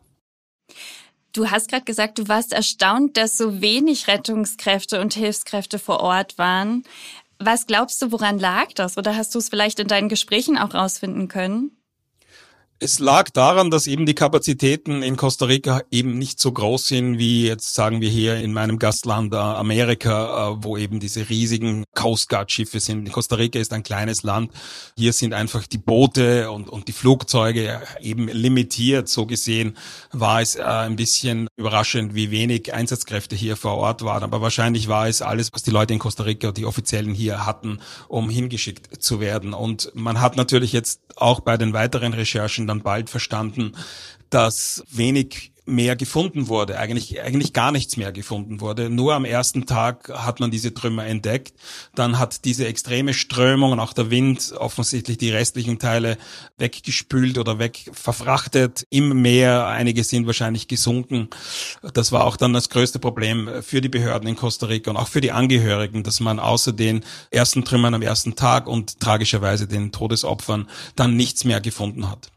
Du 1.32 1.50
hast 1.50 1.68
gerade 1.68 1.84
gesagt, 1.84 2.18
du 2.18 2.28
warst 2.28 2.52
erstaunt, 2.52 3.16
dass 3.16 3.36
so 3.36 3.60
wenig 3.60 4.06
Rettungskräfte 4.06 5.00
und 5.00 5.14
Hilfskräfte 5.14 5.80
vor 5.80 6.00
Ort 6.00 6.38
waren. 6.38 6.84
Was 7.40 7.66
glaubst 7.66 8.00
du, 8.00 8.12
woran 8.12 8.38
lag 8.38 8.72
das? 8.74 8.96
Oder 8.96 9.16
hast 9.16 9.34
du 9.34 9.40
es 9.40 9.48
vielleicht 9.48 9.80
in 9.80 9.88
deinen 9.88 10.08
Gesprächen 10.08 10.56
auch 10.56 10.74
rausfinden 10.74 11.26
können? 11.26 11.72
Es 12.84 12.98
lag 12.98 13.30
daran, 13.30 13.70
dass 13.70 13.86
eben 13.86 14.04
die 14.04 14.12
Kapazitäten 14.12 15.02
in 15.02 15.16
Costa 15.16 15.46
Rica 15.46 15.80
eben 15.90 16.18
nicht 16.18 16.38
so 16.38 16.52
groß 16.52 16.86
sind 16.88 17.16
wie 17.16 17.46
jetzt 17.46 17.72
sagen 17.72 18.02
wir 18.02 18.10
hier 18.10 18.36
in 18.36 18.52
meinem 18.52 18.78
Gastland 18.78 19.32
äh, 19.32 19.38
Amerika, 19.38 20.50
äh, 20.50 20.56
wo 20.62 20.76
eben 20.76 21.00
diese 21.00 21.30
riesigen 21.30 21.84
Coast 21.94 22.28
Guard 22.28 22.52
Schiffe 22.52 22.80
sind. 22.80 23.10
Costa 23.10 23.36
Rica 23.36 23.58
ist 23.58 23.72
ein 23.72 23.84
kleines 23.84 24.22
Land. 24.22 24.52
Hier 24.98 25.14
sind 25.14 25.32
einfach 25.32 25.66
die 25.66 25.78
Boote 25.78 26.50
und, 26.50 26.68
und 26.68 26.86
die 26.86 26.92
Flugzeuge 26.92 27.80
eben 28.02 28.28
limitiert. 28.28 29.08
So 29.08 29.24
gesehen 29.24 29.78
war 30.12 30.42
es 30.42 30.56
äh, 30.56 30.62
ein 30.62 30.96
bisschen 30.96 31.48
überraschend, 31.56 32.14
wie 32.14 32.30
wenig 32.30 32.74
Einsatzkräfte 32.74 33.34
hier 33.34 33.56
vor 33.56 33.78
Ort 33.78 34.02
waren. 34.02 34.22
Aber 34.22 34.42
wahrscheinlich 34.42 34.88
war 34.88 35.08
es 35.08 35.22
alles, 35.22 35.48
was 35.54 35.62
die 35.62 35.70
Leute 35.70 35.94
in 35.94 36.00
Costa 36.00 36.24
Rica, 36.24 36.52
die 36.52 36.66
Offiziellen 36.66 37.14
hier 37.14 37.46
hatten, 37.46 37.80
um 38.08 38.28
hingeschickt 38.28 39.02
zu 39.02 39.20
werden. 39.20 39.54
Und 39.54 39.90
man 39.94 40.20
hat 40.20 40.36
natürlich 40.36 40.72
jetzt 40.72 41.00
auch 41.16 41.40
bei 41.40 41.56
den 41.56 41.72
weiteren 41.72 42.12
Recherchen 42.12 42.73
dann 42.74 42.82
bald 42.82 43.10
verstanden, 43.10 43.72
dass 44.30 44.84
wenig 44.90 45.52
mehr 45.66 45.96
gefunden 45.96 46.48
wurde, 46.48 46.78
eigentlich, 46.78 47.22
eigentlich 47.22 47.52
gar 47.52 47.72
nichts 47.72 47.96
mehr 47.96 48.12
gefunden 48.12 48.60
wurde. 48.60 48.90
Nur 48.90 49.14
am 49.14 49.24
ersten 49.24 49.64
Tag 49.64 50.10
hat 50.12 50.38
man 50.38 50.50
diese 50.50 50.74
Trümmer 50.74 51.06
entdeckt. 51.06 51.54
Dann 51.94 52.18
hat 52.18 52.44
diese 52.44 52.66
extreme 52.66 53.14
Strömung 53.14 53.72
und 53.72 53.80
auch 53.80 53.94
der 53.94 54.10
Wind 54.10 54.52
offensichtlich 54.58 55.16
die 55.16 55.30
restlichen 55.30 55.78
Teile 55.78 56.18
weggespült 56.58 57.38
oder 57.38 57.58
wegverfrachtet 57.58 58.86
im 58.90 59.22
Meer. 59.22 59.66
Einige 59.66 60.04
sind 60.04 60.26
wahrscheinlich 60.26 60.68
gesunken. 60.68 61.28
Das 61.94 62.12
war 62.12 62.24
auch 62.24 62.36
dann 62.36 62.52
das 62.52 62.68
größte 62.68 62.98
Problem 62.98 63.48
für 63.62 63.80
die 63.80 63.88
Behörden 63.88 64.28
in 64.28 64.36
Costa 64.36 64.66
Rica 64.66 64.90
und 64.90 64.98
auch 64.98 65.08
für 65.08 65.22
die 65.22 65.32
Angehörigen, 65.32 66.02
dass 66.02 66.20
man 66.20 66.38
außer 66.38 66.74
den 66.74 67.04
ersten 67.30 67.64
Trümmern 67.64 67.94
am 67.94 68.02
ersten 68.02 68.36
Tag 68.36 68.66
und 68.66 69.00
tragischerweise 69.00 69.66
den 69.66 69.92
Todesopfern 69.92 70.68
dann 70.94 71.16
nichts 71.16 71.44
mehr 71.44 71.62
gefunden 71.62 72.10
hat. 72.10 72.34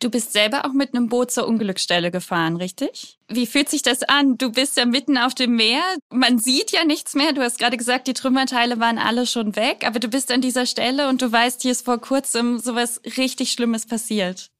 Du 0.00 0.10
bist 0.10 0.32
selber 0.32 0.64
auch 0.64 0.72
mit 0.72 0.94
einem 0.94 1.08
Boot 1.08 1.32
zur 1.32 1.48
Unglücksstelle 1.48 2.12
gefahren, 2.12 2.56
richtig? 2.56 3.18
Wie 3.26 3.46
fühlt 3.46 3.68
sich 3.68 3.82
das 3.82 4.04
an? 4.04 4.38
Du 4.38 4.52
bist 4.52 4.76
ja 4.76 4.84
mitten 4.84 5.18
auf 5.18 5.34
dem 5.34 5.56
Meer. 5.56 5.82
Man 6.10 6.38
sieht 6.38 6.70
ja 6.70 6.84
nichts 6.84 7.14
mehr. 7.14 7.32
Du 7.32 7.42
hast 7.42 7.58
gerade 7.58 7.76
gesagt, 7.76 8.06
die 8.06 8.12
Trümmerteile 8.12 8.78
waren 8.78 8.98
alle 8.98 9.26
schon 9.26 9.56
weg, 9.56 9.84
aber 9.84 9.98
du 9.98 10.06
bist 10.06 10.30
an 10.30 10.40
dieser 10.40 10.66
Stelle 10.66 11.08
und 11.08 11.20
du 11.20 11.32
weißt, 11.32 11.62
hier 11.62 11.72
ist 11.72 11.84
vor 11.84 11.98
kurzem 12.00 12.60
sowas 12.60 13.00
richtig 13.16 13.50
Schlimmes 13.50 13.86
passiert. 13.86 14.50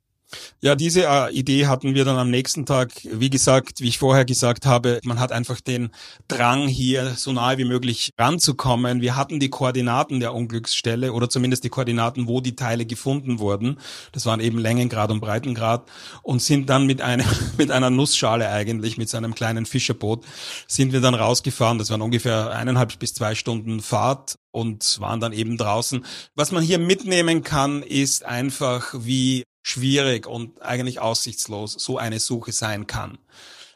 Ja, 0.60 0.74
diese 0.74 1.06
äh, 1.06 1.32
Idee 1.32 1.66
hatten 1.66 1.94
wir 1.94 2.04
dann 2.04 2.18
am 2.18 2.30
nächsten 2.30 2.66
Tag. 2.66 2.90
Wie 3.04 3.30
gesagt, 3.30 3.80
wie 3.80 3.88
ich 3.88 3.98
vorher 3.98 4.24
gesagt 4.24 4.66
habe, 4.66 5.00
man 5.04 5.20
hat 5.20 5.32
einfach 5.32 5.60
den 5.60 5.90
Drang, 6.26 6.68
hier 6.68 7.14
so 7.16 7.32
nahe 7.32 7.58
wie 7.58 7.64
möglich 7.64 8.10
ranzukommen. 8.18 9.00
Wir 9.00 9.16
hatten 9.16 9.40
die 9.40 9.48
Koordinaten 9.48 10.20
der 10.20 10.34
Unglücksstelle 10.34 11.12
oder 11.12 11.30
zumindest 11.30 11.64
die 11.64 11.70
Koordinaten, 11.70 12.26
wo 12.26 12.40
die 12.40 12.56
Teile 12.56 12.84
gefunden 12.84 13.38
wurden. 13.38 13.78
Das 14.12 14.26
waren 14.26 14.40
eben 14.40 14.58
Längengrad 14.58 15.10
und 15.10 15.20
Breitengrad 15.20 15.88
und 16.22 16.42
sind 16.42 16.68
dann 16.68 16.86
mit 16.86 17.00
einem, 17.00 17.26
mit 17.56 17.70
einer 17.70 17.90
Nussschale 17.90 18.50
eigentlich, 18.50 18.98
mit 18.98 19.08
so 19.08 19.16
einem 19.16 19.34
kleinen 19.34 19.64
Fischerboot, 19.64 20.24
sind 20.66 20.92
wir 20.92 21.00
dann 21.00 21.14
rausgefahren. 21.14 21.78
Das 21.78 21.90
waren 21.90 22.02
ungefähr 22.02 22.50
eineinhalb 22.50 22.98
bis 22.98 23.14
zwei 23.14 23.34
Stunden 23.34 23.80
Fahrt 23.80 24.36
und 24.50 25.00
waren 25.00 25.20
dann 25.20 25.32
eben 25.32 25.56
draußen. 25.56 26.04
Was 26.34 26.52
man 26.52 26.62
hier 26.62 26.78
mitnehmen 26.78 27.42
kann, 27.42 27.82
ist 27.82 28.24
einfach, 28.24 28.94
wie 28.98 29.44
schwierig 29.68 30.26
und 30.26 30.62
eigentlich 30.62 31.00
aussichtslos 31.00 31.74
so 31.74 31.98
eine 31.98 32.20
Suche 32.20 32.52
sein 32.52 32.86
kann. 32.86 33.18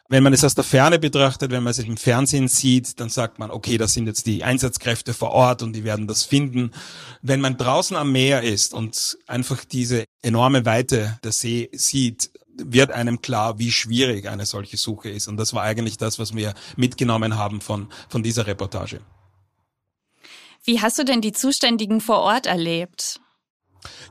Wenn 0.09 0.23
man 0.23 0.35
es 0.35 0.45
aus 0.45 0.55
der 0.55 0.65
Ferne 0.65 0.99
betrachtet, 0.99 1.51
wenn 1.53 1.63
man 1.63 1.71
es 1.71 1.79
im 1.79 1.97
Fernsehen 1.97 2.47
sieht, 2.49 3.01
dann 3.01 3.09
sagt 3.09 3.39
man, 3.39 3.51
okay, 3.51 3.79
das 3.79 3.95
sind 3.95 4.07
jetzt 4.07 4.27
die 4.27 4.45
Einsatzkräfte 4.45 5.15
vor 5.15 5.31
Ort 5.31 5.63
und 5.63 5.73
die 5.73 5.85
werden 5.85 6.07
das 6.07 6.23
finden. 6.23 6.73
Wenn 7.23 7.41
man 7.41 7.57
draußen 7.57 7.97
am 7.97 8.13
Meer 8.13 8.43
ist 8.43 8.75
und 8.75 9.17
einfach 9.27 9.65
diese 9.65 10.05
enorme 10.21 10.67
Weite 10.67 11.19
der 11.25 11.33
See 11.33 11.71
sieht, 11.73 12.31
wird 12.57 12.91
einem 12.91 13.23
klar, 13.23 13.59
wie 13.59 13.73
schwierig 13.73 14.29
eine 14.29 14.45
solche 14.45 14.77
Suche 14.77 15.09
ist. 15.09 15.29
Und 15.29 15.39
das 15.39 15.55
war 15.55 15.63
eigentlich 15.63 15.97
das, 15.97 16.19
was 16.19 16.37
wir 16.37 16.53
mitgenommen 16.77 17.37
haben 17.39 17.63
von, 17.63 17.89
von 18.11 18.23
dieser 18.23 18.47
Reportage. 18.47 19.01
Wie 20.65 20.81
hast 20.81 20.99
du 20.99 21.05
denn 21.05 21.23
die 21.23 21.33
Zuständigen 21.33 22.01
vor 22.01 22.21
Ort 22.21 22.47
erlebt? 22.47 23.21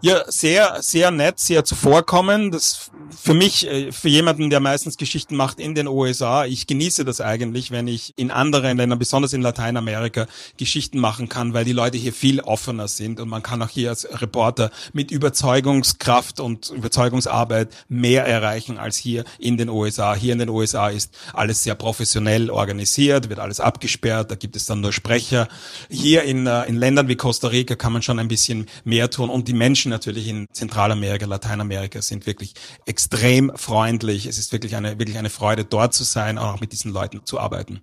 Ja, 0.03 0.23
sehr, 0.27 0.81
sehr 0.81 1.11
nett, 1.11 1.39
sehr 1.39 1.63
zuvorkommen. 1.63 2.49
Das 2.49 2.89
für 3.15 3.35
mich, 3.35 3.67
äh, 3.67 3.91
für 3.91 4.09
jemanden, 4.09 4.49
der 4.49 4.59
meistens 4.59 4.97
Geschichten 4.97 5.35
macht 5.35 5.59
in 5.59 5.75
den 5.75 5.87
USA, 5.87 6.45
ich 6.45 6.65
genieße 6.65 7.05
das 7.05 7.21
eigentlich, 7.21 7.69
wenn 7.69 7.87
ich 7.87 8.13
in 8.17 8.31
anderen 8.31 8.77
Ländern, 8.77 8.97
besonders 8.97 9.33
in 9.33 9.43
Lateinamerika, 9.43 10.25
Geschichten 10.57 10.97
machen 10.97 11.29
kann, 11.29 11.53
weil 11.53 11.65
die 11.65 11.71
Leute 11.71 11.99
hier 11.99 12.13
viel 12.13 12.39
offener 12.39 12.87
sind 12.87 13.19
und 13.19 13.29
man 13.29 13.43
kann 13.43 13.61
auch 13.61 13.69
hier 13.69 13.89
als 13.89 14.07
Reporter 14.21 14.71
mit 14.91 15.11
Überzeugungskraft 15.11 16.39
und 16.39 16.71
Überzeugungsarbeit 16.71 17.69
mehr 17.87 18.25
erreichen 18.25 18.79
als 18.79 18.97
hier 18.97 19.23
in 19.37 19.57
den 19.57 19.69
USA. 19.69 20.15
Hier 20.15 20.33
in 20.33 20.39
den 20.39 20.49
USA 20.49 20.89
ist 20.89 21.13
alles 21.33 21.63
sehr 21.63 21.75
professionell 21.75 22.49
organisiert, 22.49 23.29
wird 23.29 23.39
alles 23.39 23.59
abgesperrt, 23.59 24.31
da 24.31 24.35
gibt 24.35 24.55
es 24.55 24.65
dann 24.65 24.81
nur 24.81 24.93
Sprecher. 24.93 25.47
Hier 25.89 26.23
in, 26.23 26.47
äh, 26.47 26.63
in 26.65 26.77
Ländern 26.77 27.07
wie 27.07 27.15
Costa 27.15 27.49
Rica 27.49 27.75
kann 27.75 27.93
man 27.93 28.01
schon 28.01 28.17
ein 28.17 28.27
bisschen 28.27 28.67
mehr 28.83 29.11
tun 29.11 29.29
und 29.29 29.47
die 29.47 29.53
Menschen 29.53 29.90
natürlich 29.91 30.27
in 30.27 30.47
Zentralamerika, 30.51 31.27
Lateinamerika 31.27 32.01
sind 32.01 32.25
wirklich 32.25 32.55
extrem 32.85 33.51
freundlich. 33.55 34.25
Es 34.25 34.39
ist 34.39 34.51
wirklich 34.51 34.75
eine, 34.75 34.97
wirklich 34.97 35.17
eine 35.17 35.29
Freude, 35.29 35.63
dort 35.63 35.93
zu 35.93 36.03
sein, 36.03 36.39
auch 36.39 36.59
mit 36.59 36.71
diesen 36.71 36.91
Leuten 36.91 37.25
zu 37.25 37.39
arbeiten. 37.39 37.81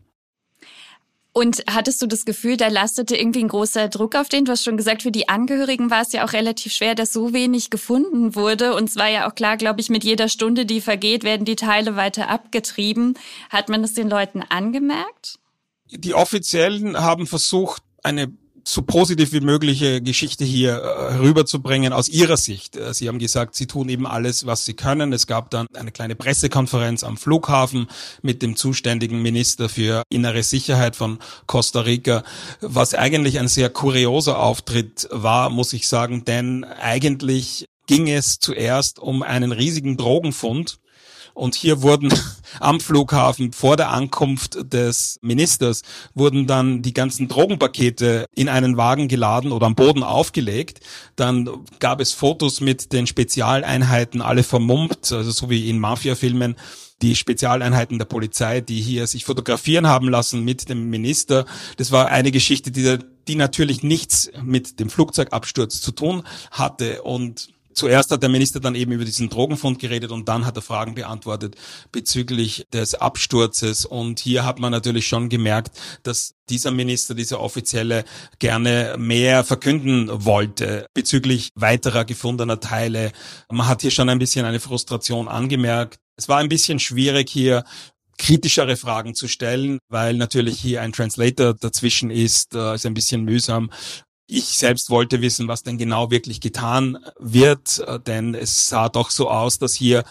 Und 1.33 1.63
hattest 1.71 2.03
du 2.03 2.09
das 2.09 2.25
Gefühl, 2.25 2.57
da 2.57 2.67
lastete 2.67 3.17
irgendwie 3.17 3.45
ein 3.45 3.49
großer 3.49 3.89
Druck 3.89 4.17
auf 4.17 4.29
den? 4.29 4.45
Du 4.45 4.51
hast 4.51 4.65
schon 4.65 4.77
gesagt, 4.77 5.03
für 5.03 5.13
die 5.13 5.29
Angehörigen 5.29 5.89
war 5.89 6.03
es 6.03 6.13
ja 6.13 6.27
auch 6.27 6.33
relativ 6.33 6.73
schwer, 6.73 6.97
dass 6.97 7.13
so 7.13 7.33
wenig 7.33 7.71
gefunden 7.71 8.35
wurde. 8.35 8.75
Und 8.75 8.89
es 8.89 8.97
war 8.97 9.09
ja 9.09 9.29
auch 9.29 9.37
klar, 9.37 9.57
glaube 9.57 9.81
ich, 9.81 9.89
mit 9.89 10.03
jeder 10.03 10.29
Stunde, 10.29 10.67
die 10.67 10.81
vergeht, 10.81 11.23
werden 11.23 11.45
die 11.45 11.55
Teile 11.55 11.95
weiter 11.95 12.29
abgetrieben. 12.29 13.15
Hat 13.51 13.69
man 13.69 13.83
das 13.83 13.95
den 13.95 14.11
Leuten 14.11 14.43
angemerkt? 14.43 15.39
Die 15.91 16.15
Offiziellen 16.15 16.99
haben 16.99 17.29
versucht, 17.29 17.83
eine 18.03 18.33
so 18.69 18.83
positiv 18.83 19.33
wie 19.33 19.41
mögliche 19.41 20.03
Geschichte 20.03 20.45
hier 20.45 20.73
äh, 20.75 21.17
rüberzubringen 21.17 21.95
aus 21.95 22.09
ihrer 22.09 22.37
Sicht. 22.37 22.77
Äh, 22.77 22.93
sie 22.93 23.09
haben 23.09 23.19
gesagt, 23.19 23.55
sie 23.55 23.67
tun 23.67 23.89
eben 23.89 24.07
alles, 24.07 24.45
was 24.45 24.67
sie 24.67 24.75
können. 24.75 25.13
Es 25.15 25.27
gab 25.27 25.51
dann 25.51 25.67
eine 25.75 25.91
kleine 25.91 26.15
Pressekonferenz 26.15 27.03
am 27.03 27.17
Flughafen 27.17 27.87
mit 28.21 28.43
dem 28.43 28.57
zuständigen 28.57 29.23
Minister 29.23 29.71
für 29.71 30.03
innere 30.11 30.43
Sicherheit 30.43 30.97
von 30.97 31.19
Costa 31.47 31.81
Rica, 31.81 32.25
was 32.61 32.95
eigentlich 32.95 33.39
ein 33.39 33.49
sehr 33.49 33.71
kurioser 33.71 34.39
Auftritt 34.39 35.09
war, 35.11 35.49
muss 35.49 35.73
ich 35.73 35.89
sagen, 35.89 36.25
denn 36.27 36.65
eigentlich 36.65 37.65
ging 37.87 38.07
es 38.09 38.39
zuerst 38.39 38.99
um 38.99 39.23
einen 39.23 39.51
riesigen 39.51 39.97
Drogenfund, 39.97 40.79
und 41.39 41.55
hier 41.55 41.83
wurden 41.83 42.13
am 42.61 42.81
Flughafen 42.81 43.53
vor 43.53 43.77
der 43.77 43.91
Ankunft 43.91 44.73
des 44.73 45.19
Ministers 45.23 45.83
wurden 46.15 46.47
dann 46.47 46.83
die 46.83 46.93
ganzen 46.93 47.29
Drogenpakete 47.29 48.27
in 48.35 48.49
einen 48.49 48.77
Wagen 48.77 49.09
geladen 49.09 49.53
oder 49.53 49.67
am 49.67 49.75
Boden 49.75 50.03
aufgelegt. 50.03 50.81
Dann 51.17 51.49
gab 51.79 52.01
es 52.01 52.13
Fotos 52.13 52.61
mit 52.61 52.93
den 52.93 53.07
Spezialeinheiten, 53.07 54.21
alle 54.21 54.43
vermummt, 54.43 55.13
also 55.13 55.31
so 55.31 55.49
wie 55.49 55.71
in 55.71 55.79
Mafia-Filmen 55.79 56.57
die 57.01 57.15
Spezialeinheiten 57.15 57.99
der 57.99 58.07
Polizei, 58.07 58.61
die 58.61 58.81
hier 58.81 59.07
sich 59.07 59.25
fotografieren 59.25 59.87
haben 59.87 60.09
lassen 60.09 60.45
mit 60.45 60.69
dem 60.69 60.91
Minister. 60.91 61.47
Das 61.77 61.93
war 61.93 62.09
eine 62.09 62.33
Geschichte, 62.33 62.73
die, 62.73 62.99
die 63.29 63.37
natürlich 63.37 63.85
nichts 63.85 64.31
mit 64.43 64.81
dem 64.81 64.91
Flugzeugabsturz 64.91 65.81
zu 65.81 65.93
tun 65.93 66.25
hatte 66.51 67.03
und 67.03 67.51
Zuerst 67.79 68.11
hat 68.11 68.23
der 68.23 68.29
Minister 68.29 68.59
dann 68.59 68.75
eben 68.75 68.91
über 68.91 69.05
diesen 69.05 69.29
Drogenfund 69.29 69.79
geredet 69.79 70.11
und 70.11 70.29
dann 70.29 70.45
hat 70.45 70.57
er 70.57 70.63
Fragen 70.63 70.97
beantwortet 70.97 71.55
bezüglich 71.93 72.67
des 72.73 72.97
Absturzes. 72.97 73.85
Und 73.85 74.19
hier 74.19 74.45
hat 74.45 74.59
man 74.59 74.73
natürlich 74.73 75.07
schon 75.07 75.29
gemerkt, 75.29 75.79
dass 76.03 76.35
dieser 76.49 76.73
Minister, 76.73 77.15
dieser 77.15 77.39
Offizielle 77.39 78.05
gerne 78.41 78.97
mehr 78.99 79.45
verkünden 79.45 80.09
wollte 80.25 80.87
bezüglich 80.93 81.51
weiterer 81.55 82.05
gefundener 82.05 82.59
Teile. 82.59 83.13
Man 83.49 83.69
hat 83.69 83.83
hier 83.83 83.93
schon 83.93 84.09
ein 84.09 84.19
bisschen 84.19 84.45
eine 84.45 84.59
Frustration 84.59 85.29
angemerkt. 85.29 85.99
Es 86.17 86.29
war 86.29 86.39
ein 86.39 86.49
bisschen 86.49 86.81
schwierig 86.81 87.31
hier 87.31 87.63
kritischere 88.19 88.77
Fragen 88.77 89.15
zu 89.15 89.29
stellen, 89.29 89.79
weil 89.89 90.15
natürlich 90.15 90.59
hier 90.59 90.83
ein 90.83 90.93
Translator 90.93 91.55
dazwischen 91.55 92.11
ist, 92.11 92.57
äh, 92.57 92.75
ist 92.75 92.87
ein 92.87 92.95
bisschen 92.95 93.23
mühsam. 93.23 93.71
Ich 94.31 94.45
selbst 94.59 94.91
wollte 94.91 95.23
wissen, 95.23 95.49
was 95.49 95.63
denn 95.63 95.79
genau 95.79 96.11
wirklich 96.11 96.43
getan 96.43 96.99
wird, 97.19 97.83
denn 98.07 98.35
es 98.35 98.69
sah 98.69 98.91
doch 98.91 99.09
so 99.11 99.31
aus, 99.31 99.59
dass 99.59 99.75
hier 99.75 100.05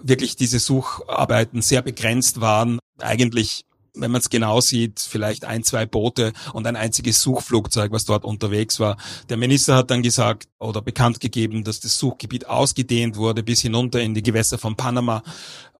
wirklich 0.00 0.36
diese 0.36 0.60
Sucharbeiten 0.60 1.60
sehr 1.60 1.82
begrenzt 1.82 2.40
waren. 2.40 2.78
Eigentlich 3.00 3.64
wenn 3.96 4.10
man 4.10 4.20
es 4.20 4.28
genau 4.28 4.60
sieht, 4.60 4.98
vielleicht 4.98 5.44
ein, 5.44 5.62
zwei 5.62 5.86
Boote 5.86 6.32
und 6.52 6.66
ein 6.66 6.74
einziges 6.74 7.22
Suchflugzeug, 7.22 7.92
was 7.92 8.04
dort 8.04 8.24
unterwegs 8.24 8.80
war. 8.80 8.96
Der 9.28 9.36
Minister 9.36 9.76
hat 9.76 9.90
dann 9.90 10.02
gesagt 10.02 10.48
oder 10.58 10.82
bekannt 10.82 11.20
gegeben, 11.20 11.62
dass 11.62 11.78
das 11.78 11.96
Suchgebiet 11.98 12.46
ausgedehnt 12.46 13.16
wurde 13.16 13.44
bis 13.44 13.60
hinunter 13.60 14.00
in 14.00 14.14
die 14.14 14.22
Gewässer 14.22 14.58
von 14.58 14.74
Panama. 14.74 15.22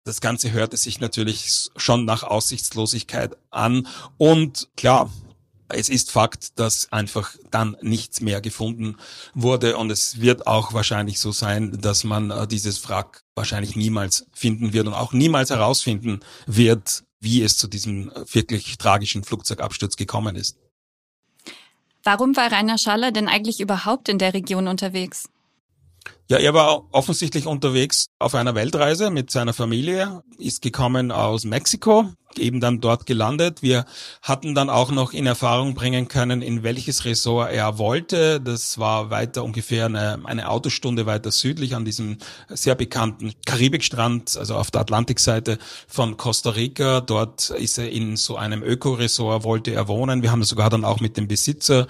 Das 0.05 0.21
Ganze 0.21 0.53
hörte 0.53 0.77
sich 0.77 1.01
natürlich 1.01 1.71
schon 1.77 2.05
nach 2.05 2.23
Aussichtslosigkeit 2.23 3.37
an. 3.51 3.89
Und 4.17 4.69
klar, 4.77 5.11
es 5.69 5.89
ist 5.89 6.11
Fakt, 6.11 6.59
dass 6.59 6.93
einfach 6.93 7.35
dann 7.51 7.77
nichts 7.81 8.21
mehr 8.21 8.41
gefunden 8.41 8.97
wurde 9.35 9.77
und 9.77 9.91
es 9.91 10.21
wird 10.21 10.47
auch 10.47 10.73
wahrscheinlich 10.73 11.19
so 11.21 11.33
sein, 11.33 11.81
dass 11.81 12.05
man 12.05 12.31
äh, 12.31 12.47
dieses 12.47 12.87
Wrack 12.89 13.23
wahrscheinlich 13.35 13.77
niemals 13.77 14.27
finden 14.33 14.73
wird 14.73 14.87
und 14.87 14.95
auch 14.95 15.13
niemals 15.13 15.51
herausfinden 15.51 16.21
wird, 16.47 17.05
wie 17.21 17.43
es 17.43 17.57
zu 17.57 17.69
diesem 17.69 18.11
äh, 18.11 18.25
wirklich 18.33 18.79
tragischen 18.79 19.25
Flugzeugabsturz 19.25 19.97
gekommen 19.97 20.37
ist. 20.37 20.59
Warum 22.03 22.37
war 22.37 22.53
Rainer 22.53 22.77
Schaller 22.77 23.13
denn 23.13 23.29
eigentlich 23.29 23.61
überhaupt 23.61 24.11
in 24.11 24.19
der 24.19 24.35
Region 24.35 24.69
unterwegs? 24.69 25.31
Ja, 26.27 26.39
er 26.39 26.55
war 26.55 26.85
offensichtlich 26.91 27.47
unterwegs 27.47 28.07
auf 28.19 28.35
einer 28.35 28.55
Weltreise 28.55 29.11
mit 29.11 29.31
seiner 29.31 29.53
Familie, 29.53 30.23
ist 30.39 30.63
gekommen 30.63 31.13
aus 31.13 31.45
Mexiko, 31.45 32.07
eben 32.39 32.61
dann 32.61 32.81
dort 32.81 33.05
gelandet. 33.05 33.61
Wir 33.61 33.85
hatten 34.23 34.55
dann 34.55 34.71
auch 34.71 34.91
noch 34.91 35.13
in 35.13 35.27
Erfahrung 35.27 35.75
bringen 35.75 36.09
können, 36.09 36.41
in 36.41 36.63
welches 36.63 37.05
Ressort 37.05 37.53
er 37.53 37.77
wollte. 37.77 38.41
Das 38.41 38.79
war 38.79 39.11
weiter 39.11 39.45
ungefähr 39.45 39.85
eine, 39.85 40.19
eine 40.25 40.49
Autostunde 40.49 41.05
weiter 41.05 41.31
südlich 41.31 41.75
an 41.75 41.85
diesem 41.85 42.17
sehr 42.49 42.75
bekannten 42.75 43.35
Karibikstrand, 43.45 44.39
also 44.39 44.55
auf 44.55 44.71
der 44.71 44.81
Atlantikseite 44.81 45.59
von 45.87 46.17
Costa 46.17 46.51
Rica. 46.51 47.03
Dort 47.03 47.51
ist 47.51 47.77
er 47.77 47.91
in 47.91 48.17
so 48.17 48.37
einem 48.37 48.63
Öko-Ressort, 48.63 49.45
wollte 49.45 49.73
er 49.73 49.89
wohnen. 49.89 50.23
Wir 50.23 50.31
haben 50.31 50.43
sogar 50.43 50.71
dann 50.71 50.87
auch 50.87 51.01
mit 51.01 51.19
dem 51.19 51.29
Besitzer 51.29 51.87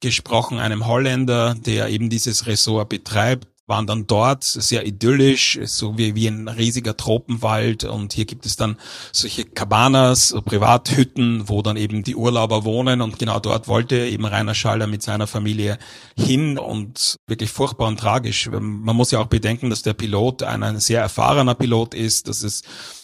gesprochen, 0.00 0.58
einem 0.58 0.88
Holländer, 0.88 1.54
der 1.54 1.88
eben 1.88 2.10
dieses 2.10 2.48
Ressort 2.48 2.88
betreibt 2.88 3.46
waren 3.66 3.86
dann 3.86 4.06
dort 4.06 4.44
sehr 4.44 4.86
idyllisch, 4.86 5.58
so 5.64 5.98
wie, 5.98 6.14
wie 6.14 6.28
ein 6.28 6.48
riesiger 6.48 6.96
Tropenwald 6.96 7.84
und 7.84 8.12
hier 8.12 8.24
gibt 8.24 8.46
es 8.46 8.56
dann 8.56 8.76
solche 9.12 9.44
Cabanas, 9.44 10.34
Privathütten, 10.44 11.48
wo 11.48 11.62
dann 11.62 11.76
eben 11.76 12.04
die 12.04 12.14
Urlauber 12.14 12.64
wohnen 12.64 13.00
und 13.00 13.18
genau 13.18 13.40
dort 13.40 13.66
wollte 13.66 13.96
eben 13.96 14.24
Rainer 14.24 14.54
Schaller 14.54 14.86
mit 14.86 15.02
seiner 15.02 15.26
Familie 15.26 15.78
hin 16.16 16.58
und 16.58 17.16
wirklich 17.26 17.50
furchtbar 17.50 17.88
und 17.88 17.98
tragisch. 17.98 18.48
Man 18.50 18.96
muss 18.96 19.10
ja 19.10 19.18
auch 19.18 19.26
bedenken, 19.26 19.70
dass 19.70 19.82
der 19.82 19.94
Pilot 19.94 20.44
ein, 20.44 20.62
ein 20.62 20.78
sehr 20.78 21.00
erfahrener 21.00 21.54
Pilot 21.54 21.94
ist, 21.94 22.28
dass 22.28 22.42
es 22.42 22.62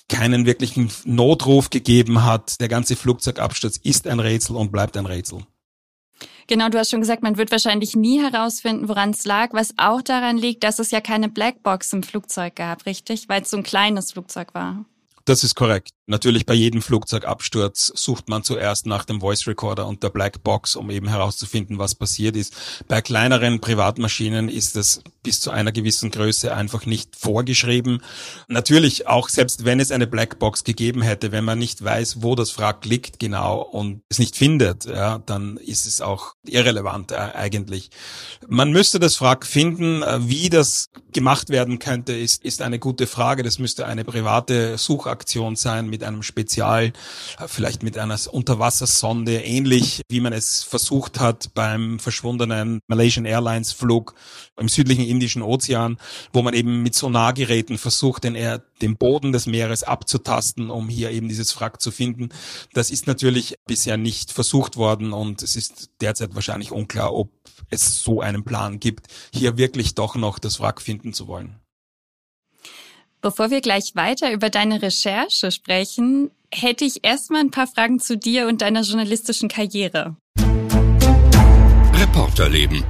keinen 0.08 0.46
wirklichen 0.46 0.90
Notruf 1.04 1.70
gegeben 1.70 2.24
hat. 2.24 2.60
Der 2.60 2.68
ganze 2.68 2.96
Flugzeugabsturz 2.96 3.78
ist 3.78 4.06
ein 4.06 4.20
Rätsel 4.20 4.56
und 4.56 4.70
bleibt 4.70 4.96
ein 4.96 5.06
Rätsel. 5.06 5.40
Genau, 6.46 6.68
du 6.68 6.78
hast 6.78 6.90
schon 6.90 7.00
gesagt, 7.00 7.22
man 7.22 7.36
wird 7.36 7.50
wahrscheinlich 7.50 7.94
nie 7.94 8.20
herausfinden, 8.20 8.88
woran 8.88 9.10
es 9.10 9.24
lag, 9.24 9.52
was 9.52 9.74
auch 9.76 10.02
daran 10.02 10.36
liegt, 10.36 10.64
dass 10.64 10.78
es 10.78 10.90
ja 10.90 11.00
keine 11.00 11.28
Blackbox 11.28 11.92
im 11.92 12.02
Flugzeug 12.02 12.56
gab, 12.56 12.86
richtig? 12.86 13.28
Weil 13.28 13.42
es 13.42 13.50
so 13.50 13.56
ein 13.56 13.62
kleines 13.62 14.12
Flugzeug 14.12 14.54
war. 14.54 14.84
Das 15.24 15.44
ist 15.44 15.54
korrekt. 15.54 15.90
Natürlich 16.06 16.46
bei 16.46 16.54
jedem 16.54 16.82
Flugzeugabsturz 16.82 17.92
sucht 17.94 18.28
man 18.28 18.42
zuerst 18.42 18.86
nach 18.86 19.04
dem 19.04 19.20
Voice 19.20 19.46
Recorder 19.46 19.86
und 19.86 20.02
der 20.02 20.10
Black 20.10 20.42
Box, 20.42 20.74
um 20.74 20.90
eben 20.90 21.06
herauszufinden, 21.08 21.78
was 21.78 21.94
passiert 21.94 22.36
ist. 22.36 22.54
Bei 22.88 23.00
kleineren 23.00 23.60
Privatmaschinen 23.60 24.48
ist 24.48 24.74
es 24.74 25.00
bis 25.22 25.40
zu 25.40 25.52
einer 25.52 25.70
gewissen 25.70 26.10
Größe 26.10 26.54
einfach 26.54 26.86
nicht 26.86 27.14
vorgeschrieben. 27.14 28.02
Natürlich 28.48 29.06
auch 29.06 29.28
selbst 29.28 29.64
wenn 29.64 29.78
es 29.78 29.92
eine 29.92 30.08
Black 30.08 30.40
Box 30.40 30.64
gegeben 30.64 31.02
hätte, 31.02 31.30
wenn 31.30 31.44
man 31.44 31.60
nicht 31.60 31.84
weiß, 31.84 32.22
wo 32.22 32.34
das 32.34 32.58
Wrack 32.58 32.84
liegt 32.84 33.20
genau 33.20 33.62
und 33.62 34.02
es 34.08 34.18
nicht 34.18 34.36
findet, 34.36 34.86
ja, 34.86 35.18
dann 35.18 35.56
ist 35.56 35.86
es 35.86 36.00
auch 36.00 36.34
irrelevant 36.44 37.12
äh, 37.12 37.14
eigentlich. 37.14 37.90
Man 38.48 38.72
müsste 38.72 38.98
das 38.98 39.20
Wrack 39.20 39.46
finden. 39.46 40.02
Äh, 40.02 40.28
wie 40.28 40.50
das 40.50 40.90
gemacht 41.12 41.50
werden 41.50 41.78
könnte, 41.78 42.12
ist, 42.12 42.44
ist 42.44 42.60
eine 42.60 42.80
gute 42.80 43.06
Frage. 43.06 43.44
Das 43.44 43.60
müsste 43.60 43.86
eine 43.86 44.04
private 44.04 44.78
Suchaktion 44.78 45.54
sein 45.54 45.91
mit 45.92 46.02
einem 46.02 46.22
Spezial, 46.22 46.92
äh, 47.38 47.46
vielleicht 47.46 47.82
mit 47.82 47.98
einer 47.98 48.18
Unterwassersonde, 48.30 49.42
ähnlich 49.42 50.02
wie 50.08 50.20
man 50.20 50.32
es 50.32 50.64
versucht 50.64 51.20
hat 51.20 51.54
beim 51.54 51.98
verschwundenen 52.00 52.80
Malaysian 52.88 53.26
Airlines 53.26 53.72
Flug 53.72 54.14
im 54.58 54.68
südlichen 54.68 55.04
Indischen 55.04 55.42
Ozean, 55.42 55.98
wo 56.32 56.42
man 56.42 56.54
eben 56.54 56.82
mit 56.82 56.94
Sonargeräten 56.94 57.78
versucht, 57.78 58.24
den, 58.24 58.36
den 58.80 58.96
Boden 58.96 59.32
des 59.32 59.46
Meeres 59.46 59.82
abzutasten, 59.82 60.70
um 60.70 60.88
hier 60.88 61.10
eben 61.10 61.28
dieses 61.28 61.60
Wrack 61.60 61.80
zu 61.80 61.90
finden. 61.90 62.30
Das 62.72 62.90
ist 62.90 63.06
natürlich 63.06 63.56
bisher 63.66 63.96
nicht 63.96 64.32
versucht 64.32 64.76
worden 64.76 65.12
und 65.12 65.42
es 65.42 65.54
ist 65.54 65.90
derzeit 66.00 66.34
wahrscheinlich 66.34 66.72
unklar, 66.72 67.14
ob 67.14 67.30
es 67.70 68.02
so 68.02 68.20
einen 68.20 68.44
Plan 68.44 68.80
gibt, 68.80 69.06
hier 69.32 69.56
wirklich 69.58 69.94
doch 69.94 70.16
noch 70.16 70.38
das 70.38 70.60
Wrack 70.60 70.80
finden 70.80 71.12
zu 71.12 71.28
wollen. 71.28 71.61
Bevor 73.22 73.52
wir 73.52 73.60
gleich 73.60 73.94
weiter 73.94 74.32
über 74.32 74.50
deine 74.50 74.82
Recherche 74.82 75.52
sprechen, 75.52 76.32
hätte 76.52 76.84
ich 76.84 77.04
erstmal 77.04 77.40
ein 77.40 77.52
paar 77.52 77.68
Fragen 77.68 78.00
zu 78.00 78.18
dir 78.18 78.48
und 78.48 78.62
deiner 78.62 78.82
journalistischen 78.82 79.48
Karriere. 79.48 80.16
Reporterleben. 81.94 82.82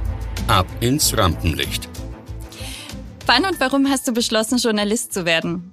Ab 0.47 0.65
ins 0.79 1.15
Rampenlicht. 1.15 1.87
Wann 3.27 3.45
und 3.45 3.59
warum 3.59 3.87
hast 3.87 4.07
du 4.07 4.11
beschlossen, 4.11 4.57
Journalist 4.57 5.13
zu 5.13 5.25
werden? 5.25 5.72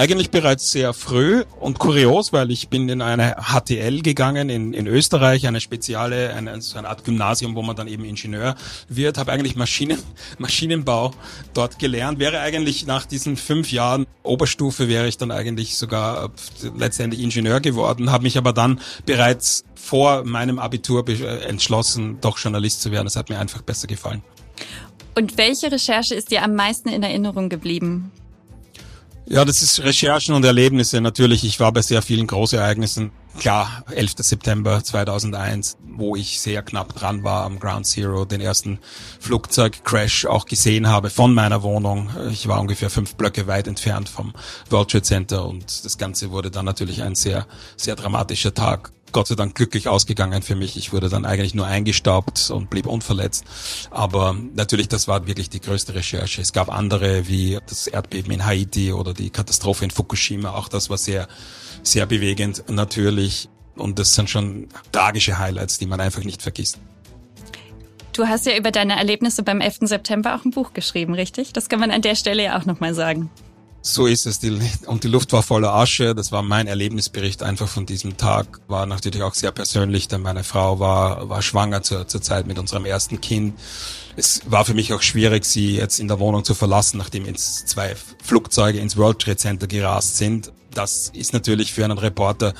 Eigentlich 0.00 0.30
bereits 0.30 0.70
sehr 0.70 0.94
früh 0.94 1.44
und 1.60 1.78
kurios, 1.78 2.32
weil 2.32 2.50
ich 2.50 2.70
bin 2.70 2.88
in 2.88 3.02
eine 3.02 3.36
HTL 3.36 4.00
gegangen 4.00 4.48
in, 4.48 4.72
in 4.72 4.86
Österreich, 4.86 5.46
eine 5.46 5.60
spezielle, 5.60 6.32
eine, 6.32 6.62
so 6.62 6.78
eine 6.78 6.88
Art 6.88 7.04
Gymnasium, 7.04 7.54
wo 7.54 7.60
man 7.60 7.76
dann 7.76 7.86
eben 7.86 8.04
Ingenieur 8.04 8.54
wird, 8.88 9.18
habe 9.18 9.30
eigentlich 9.30 9.56
Maschinen, 9.56 9.98
Maschinenbau 10.38 11.12
dort 11.52 11.78
gelernt, 11.78 12.18
wäre 12.18 12.40
eigentlich 12.40 12.86
nach 12.86 13.04
diesen 13.04 13.36
fünf 13.36 13.72
Jahren 13.72 14.06
Oberstufe 14.22 14.88
wäre 14.88 15.06
ich 15.06 15.18
dann 15.18 15.30
eigentlich 15.30 15.76
sogar 15.76 16.24
äh, 16.24 16.28
letztendlich 16.78 17.20
Ingenieur 17.20 17.60
geworden, 17.60 18.10
habe 18.10 18.22
mich 18.22 18.38
aber 18.38 18.54
dann 18.54 18.80
bereits 19.04 19.64
vor 19.74 20.24
meinem 20.24 20.58
Abitur 20.58 21.06
entschlossen, 21.46 22.18
doch 22.22 22.38
Journalist 22.38 22.80
zu 22.80 22.90
werden. 22.90 23.04
Das 23.04 23.16
hat 23.16 23.28
mir 23.28 23.38
einfach 23.38 23.60
besser 23.60 23.86
gefallen. 23.86 24.22
Und 25.14 25.36
welche 25.36 25.70
Recherche 25.70 26.14
ist 26.14 26.30
dir 26.30 26.42
am 26.42 26.54
meisten 26.54 26.88
in 26.88 27.02
Erinnerung 27.02 27.50
geblieben? 27.50 28.10
Ja, 29.32 29.44
das 29.44 29.62
ist 29.62 29.84
Recherchen 29.84 30.34
und 30.34 30.44
Erlebnisse 30.44 31.00
natürlich. 31.00 31.44
Ich 31.44 31.60
war 31.60 31.70
bei 31.70 31.82
sehr 31.82 32.02
vielen 32.02 32.26
Großereignissen. 32.26 33.12
Klar, 33.38 33.84
11. 33.94 34.14
September 34.16 34.82
2001, 34.82 35.76
wo 35.86 36.16
ich 36.16 36.40
sehr 36.40 36.62
knapp 36.62 36.96
dran 36.96 37.22
war 37.22 37.44
am 37.44 37.60
Ground 37.60 37.86
Zero, 37.86 38.24
den 38.24 38.40
ersten 38.40 38.80
Flugzeugcrash 39.20 40.26
auch 40.26 40.46
gesehen 40.46 40.88
habe 40.88 41.10
von 41.10 41.32
meiner 41.32 41.62
Wohnung. 41.62 42.10
Ich 42.32 42.48
war 42.48 42.60
ungefähr 42.60 42.90
fünf 42.90 43.14
Blöcke 43.14 43.46
weit 43.46 43.68
entfernt 43.68 44.08
vom 44.08 44.34
World 44.68 44.90
Trade 44.90 45.04
Center 45.04 45.46
und 45.46 45.84
das 45.84 45.96
Ganze 45.96 46.32
wurde 46.32 46.50
dann 46.50 46.64
natürlich 46.64 47.04
ein 47.04 47.14
sehr, 47.14 47.46
sehr 47.76 47.94
dramatischer 47.94 48.52
Tag. 48.52 48.90
Gott 49.12 49.28
sei 49.28 49.34
Dank 49.34 49.54
glücklich 49.54 49.88
ausgegangen 49.88 50.42
für 50.42 50.54
mich. 50.54 50.76
Ich 50.76 50.92
wurde 50.92 51.08
dann 51.08 51.24
eigentlich 51.24 51.54
nur 51.54 51.66
eingestaubt 51.66 52.50
und 52.50 52.70
blieb 52.70 52.86
unverletzt. 52.86 53.44
Aber 53.90 54.36
natürlich, 54.54 54.88
das 54.88 55.08
war 55.08 55.26
wirklich 55.26 55.50
die 55.50 55.60
größte 55.60 55.94
Recherche. 55.94 56.40
Es 56.40 56.52
gab 56.52 56.70
andere 56.70 57.28
wie 57.28 57.58
das 57.66 57.86
Erdbeben 57.86 58.32
in 58.32 58.44
Haiti 58.44 58.92
oder 58.92 59.14
die 59.14 59.30
Katastrophe 59.30 59.84
in 59.84 59.90
Fukushima. 59.90 60.50
Auch 60.50 60.68
das 60.68 60.90
war 60.90 60.98
sehr, 60.98 61.28
sehr 61.82 62.06
bewegend 62.06 62.64
natürlich. 62.68 63.48
Und 63.76 63.98
das 63.98 64.14
sind 64.14 64.28
schon 64.28 64.68
tragische 64.92 65.38
Highlights, 65.38 65.78
die 65.78 65.86
man 65.86 66.00
einfach 66.00 66.24
nicht 66.24 66.42
vergisst. 66.42 66.78
Du 68.12 68.26
hast 68.26 68.44
ja 68.44 68.56
über 68.56 68.70
deine 68.70 68.96
Erlebnisse 68.96 69.42
beim 69.42 69.60
11. 69.60 69.78
September 69.82 70.34
auch 70.34 70.44
ein 70.44 70.50
Buch 70.50 70.72
geschrieben, 70.74 71.14
richtig? 71.14 71.52
Das 71.52 71.68
kann 71.68 71.80
man 71.80 71.90
an 71.90 72.02
der 72.02 72.16
Stelle 72.16 72.42
ja 72.42 72.58
auch 72.58 72.66
nochmal 72.66 72.92
sagen. 72.92 73.30
So 73.82 74.06
ist 74.06 74.26
es. 74.26 74.38
Die, 74.40 74.60
und 74.86 75.04
die 75.04 75.08
Luft 75.08 75.32
war 75.32 75.42
voller 75.42 75.74
Asche. 75.74 76.14
Das 76.14 76.32
war 76.32 76.42
mein 76.42 76.66
Erlebnisbericht 76.66 77.42
einfach 77.42 77.68
von 77.68 77.86
diesem 77.86 78.16
Tag. 78.16 78.60
War 78.68 78.84
natürlich 78.84 79.22
auch 79.22 79.34
sehr 79.34 79.52
persönlich, 79.52 80.06
denn 80.06 80.20
meine 80.20 80.44
Frau 80.44 80.78
war, 80.80 81.28
war 81.30 81.40
schwanger 81.40 81.82
zur, 81.82 82.06
zur 82.06 82.20
Zeit 82.20 82.46
mit 82.46 82.58
unserem 82.58 82.84
ersten 82.84 83.20
Kind. 83.20 83.58
Es 84.16 84.42
war 84.46 84.66
für 84.66 84.74
mich 84.74 84.92
auch 84.92 85.00
schwierig, 85.00 85.46
sie 85.46 85.76
jetzt 85.76 85.98
in 85.98 86.08
der 86.08 86.18
Wohnung 86.18 86.44
zu 86.44 86.54
verlassen, 86.54 86.98
nachdem 86.98 87.24
ins 87.24 87.64
zwei 87.64 87.96
Flugzeuge 88.22 88.78
ins 88.78 88.98
World 88.98 89.18
Trade 89.18 89.38
Center 89.38 89.66
gerast 89.66 90.18
sind. 90.18 90.52
Das 90.74 91.10
ist 91.14 91.32
natürlich 91.32 91.72
für 91.72 91.84
einen 91.84 91.98
Reporter 91.98 92.54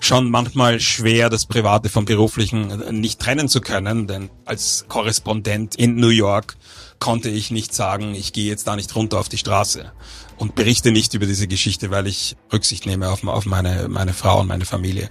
schon 0.00 0.30
manchmal 0.30 0.80
schwer, 0.80 1.30
das 1.30 1.46
Private 1.46 1.88
vom 1.88 2.04
Beruflichen 2.04 3.00
nicht 3.00 3.20
trennen 3.20 3.48
zu 3.48 3.60
können, 3.60 4.06
denn 4.06 4.30
als 4.44 4.84
Korrespondent 4.88 5.76
in 5.76 5.96
New 5.96 6.08
York 6.08 6.56
konnte 6.98 7.30
ich 7.30 7.50
nicht 7.50 7.72
sagen, 7.72 8.14
ich 8.14 8.32
gehe 8.32 8.50
jetzt 8.50 8.66
da 8.66 8.76
nicht 8.76 8.94
runter 8.94 9.18
auf 9.18 9.28
die 9.28 9.38
Straße 9.38 9.92
und 10.38 10.54
berichte 10.54 10.92
nicht 10.92 11.14
über 11.14 11.26
diese 11.26 11.48
Geschichte, 11.48 11.90
weil 11.90 12.06
ich 12.06 12.36
Rücksicht 12.52 12.86
nehme 12.86 13.08
auf, 13.10 13.24
auf 13.24 13.46
meine, 13.46 13.88
meine 13.88 14.12
Frau 14.12 14.40
und 14.40 14.48
meine 14.48 14.64
Familie. 14.64 15.10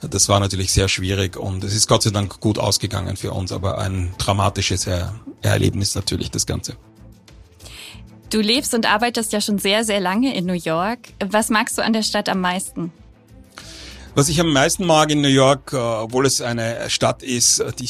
Das 0.00 0.28
war 0.28 0.40
natürlich 0.40 0.72
sehr 0.72 0.88
schwierig 0.88 1.36
und 1.36 1.64
es 1.64 1.74
ist 1.74 1.88
Gott 1.88 2.02
sei 2.02 2.10
Dank 2.10 2.40
gut 2.40 2.58
ausgegangen 2.58 3.16
für 3.16 3.32
uns, 3.32 3.52
aber 3.52 3.78
ein 3.78 4.14
dramatisches 4.18 4.86
er 4.86 5.14
Erlebnis 5.42 5.94
natürlich 5.94 6.30
das 6.30 6.46
Ganze. 6.46 6.76
Du 8.30 8.40
lebst 8.40 8.72
und 8.72 8.86
arbeitest 8.86 9.32
ja 9.32 9.40
schon 9.40 9.58
sehr, 9.58 9.84
sehr 9.84 10.00
lange 10.00 10.34
in 10.34 10.46
New 10.46 10.54
York. 10.54 11.00
Was 11.22 11.50
magst 11.50 11.76
du 11.76 11.82
an 11.82 11.92
der 11.92 12.02
Stadt 12.02 12.30
am 12.30 12.40
meisten? 12.40 12.92
Was 14.14 14.28
ich 14.28 14.40
am 14.40 14.52
meisten 14.52 14.86
mag 14.86 15.10
in 15.10 15.20
New 15.20 15.28
York, 15.28 15.72
äh, 15.72 15.76
obwohl 15.76 16.26
es 16.26 16.40
eine 16.40 16.88
Stadt 16.88 17.22
ist, 17.22 17.64
die 17.78 17.88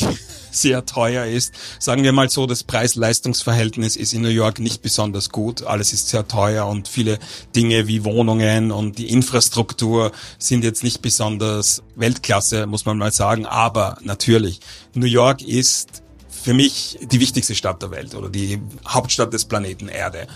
sehr 0.53 0.87
teuer 0.87 1.27
ist, 1.27 1.53
sagen 1.79 2.05
wir 2.05 2.13
mal 2.13 2.29
so, 2.29 2.47
das 2.47 2.63
Preis-Leistungs-Verhältnis 2.63 3.97
ist 3.97 4.13
in 4.13 4.23
New 4.23 4.29
York 4.29 4.59
nicht 4.59 4.83
besonders 4.83 5.31
gut. 5.31 5.65
Alles 5.65 5.93
ist 5.93 6.09
sehr 6.09 6.29
teuer 6.29 6.67
und 6.67 6.89
viele 6.89 7.19
Dinge 7.57 7.89
wie 7.89 8.05
Wohnungen 8.05 8.71
und 8.71 8.99
die 8.99 9.11
Infrastruktur 9.11 10.13
sind 10.39 10.63
jetzt 10.63 10.85
nicht 10.85 11.03
besonders 11.03 11.83
Weltklasse, 11.97 12.67
muss 12.67 12.85
man 12.85 12.99
mal 12.99 13.13
sagen. 13.13 13.47
Aber 13.47 13.99
natürlich, 14.03 14.61
New 14.95 15.07
York 15.07 15.43
ist 15.43 16.02
für 16.43 16.55
mich 16.55 16.99
die 17.03 17.21
wichtigste 17.21 17.55
Stadt 17.55 17.83
der 17.83 17.91
Welt 17.91 18.15
oder 18.15 18.29
die 18.29 18.61
Hauptstadt 18.87 19.33
des 19.33 19.45
Planeten 19.45 19.89
Erde 19.89 20.27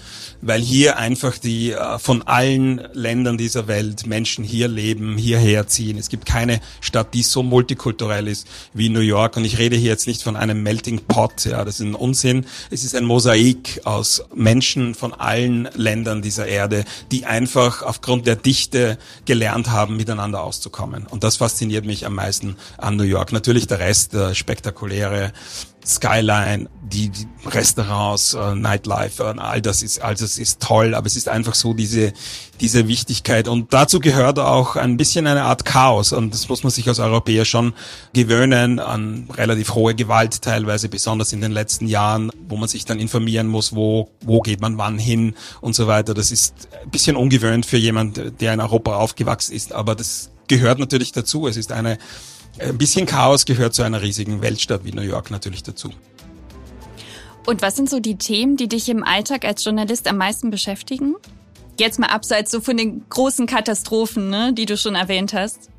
weil 0.41 0.61
hier 0.61 0.99
einfach 0.99 1.39
die 1.39 1.73
äh, 1.73 1.99
von 1.99 2.23
allen 2.23 2.87
Ländern 2.93 3.39
dieser 3.39 3.69
Welt 3.69 4.07
Menschen 4.07 4.45
hier 4.45 4.69
leben, 4.69 5.17
hierher 5.17 5.67
ziehen. 5.67 5.99
Es 5.99 6.09
gibt 6.09 6.27
keine 6.27 6.61
Stadt, 6.81 7.15
die 7.15 7.23
so 7.23 7.43
multikulturell 7.43 8.29
ist 8.29 8.47
wie 8.73 8.89
New 8.89 9.01
York. 9.01 9.37
Und 9.37 9.45
ich 9.45 9.59
rede 9.59 9.77
hier 9.77 9.91
jetzt 9.91 10.07
nicht 10.07 10.23
von 10.23 10.37
einem 10.37 10.63
Melting 10.63 11.01
Pot, 11.07 11.45
ja, 11.45 11.65
das 11.65 11.81
ist 11.81 11.87
ein 11.87 11.95
Unsinn. 11.95 12.47
Es 12.71 12.85
ist 12.85 12.95
ein 12.95 13.05
Mosaik 13.05 13.81
aus 13.85 14.25
Menschen 14.35 14.95
von 14.95 15.13
allen 15.13 15.69
Ländern 15.75 16.23
dieser 16.23 16.47
Erde, 16.47 16.85
die 17.11 17.27
einfach 17.27 17.83
aufgrund 17.83 18.27
der 18.27 18.37
Dichte 18.37 18.99
gelernt 19.25 19.71
haben, 19.71 19.97
miteinander 19.97 20.43
auszukommen. 20.43 21.07
Und 21.07 21.25
das 21.25 21.37
fasziniert 21.37 21.85
mich 21.85 22.07
am 22.07 22.15
meisten 22.15 22.57
an 22.79 22.97
New 22.97 23.05
York. 23.05 23.33
Natürlich 23.33 23.67
der 23.67 23.79
Rest, 23.79 24.13
der 24.13 24.35
spektakuläre 24.35 25.33
Skyline, 25.87 26.69
die, 26.83 27.11
Restaurants, 27.47 28.35
äh, 28.35 28.55
Nightlife, 28.55 29.23
äh, 29.23 29.39
all 29.39 29.63
das 29.63 29.83
ist, 29.83 30.03
all 30.03 30.15
das 30.15 30.39
ist 30.39 30.61
toll, 30.61 30.95
aber 30.95 31.07
es 31.07 31.15
ist 31.15 31.29
einfach 31.29 31.55
so 31.55 31.75
diese, 31.75 32.13
diese 32.61 32.89
Wichtigkeit. 32.89 33.47
Und 33.47 33.73
dazu 33.73 34.01
gehört 34.01 34.39
auch 34.39 34.75
ein 34.77 34.97
bisschen 34.97 35.27
eine 35.27 35.45
Art 35.45 35.65
Chaos. 35.65 36.13
Und 36.13 36.35
das 36.35 36.49
muss 36.49 36.65
man 36.65 36.73
sich 36.73 36.89
als 36.89 36.99
Europäer 36.99 37.45
schon 37.45 37.73
gewöhnen 38.13 38.81
an 38.81 39.29
relativ 39.35 39.75
hohe 39.75 39.95
Gewalt 39.95 40.43
teilweise, 40.43 40.89
besonders 40.89 41.33
in 41.33 41.41
den 41.41 41.53
letzten 41.53 41.87
Jahren, 41.87 42.33
wo 42.49 42.57
man 42.57 42.69
sich 42.69 42.85
dann 42.85 42.99
informieren 42.99 43.47
muss, 43.47 43.75
wo, 43.75 44.11
wo 44.23 44.41
geht 44.41 44.61
man 44.61 44.79
wann 44.79 44.99
hin 44.99 45.35
und 45.61 45.75
so 45.75 45.87
weiter. 45.87 46.15
Das 46.15 46.33
ist 46.33 46.69
ein 46.83 46.91
bisschen 46.91 47.17
ungewöhnt 47.17 47.65
für 47.65 47.79
jemand, 47.79 48.41
der 48.41 48.55
in 48.55 48.61
Europa 48.61 48.97
aufgewachsen 48.97 49.55
ist, 49.55 49.73
aber 49.73 49.95
das 49.95 50.31
gehört 50.49 50.79
natürlich 50.79 51.13
dazu. 51.13 51.47
Es 51.47 51.57
ist 51.57 51.73
eine 51.73 51.99
ein 52.59 52.79
bisschen 52.79 53.07
Chaos 53.07 53.45
gehört 53.45 53.75
zu 53.75 53.83
einer 53.83 54.03
riesigen 54.03 54.43
Weltstadt 54.43 54.85
wie 54.85 54.93
New 54.93 55.03
York 55.03 55.31
natürlich 55.31 55.63
dazu. 55.63 55.91
Und 57.47 57.63
was 57.63 57.77
sind 57.77 57.89
so 57.89 58.01
die 58.01 58.17
Themen, 58.17 58.57
die 58.57 58.69
dich 58.69 58.89
im 58.89 59.05
Alltag 59.05 59.45
als 59.45 59.65
Journalist 59.65 60.09
am 60.09 60.17
meisten 60.17 60.51
beschäftigen? 60.51 61.15
Jetzt 61.79 61.99
mal 61.99 62.09
abseits 62.09 62.51
so 62.51 62.61
von 62.61 62.77
den 62.77 63.05
großen 63.09 63.47
Katastrophen, 63.47 64.31
ne, 64.31 64.53
die 64.53 64.67
du 64.67 64.77
schon 64.77 64.95
erwähnt 64.95 65.33
hast. 65.33 65.71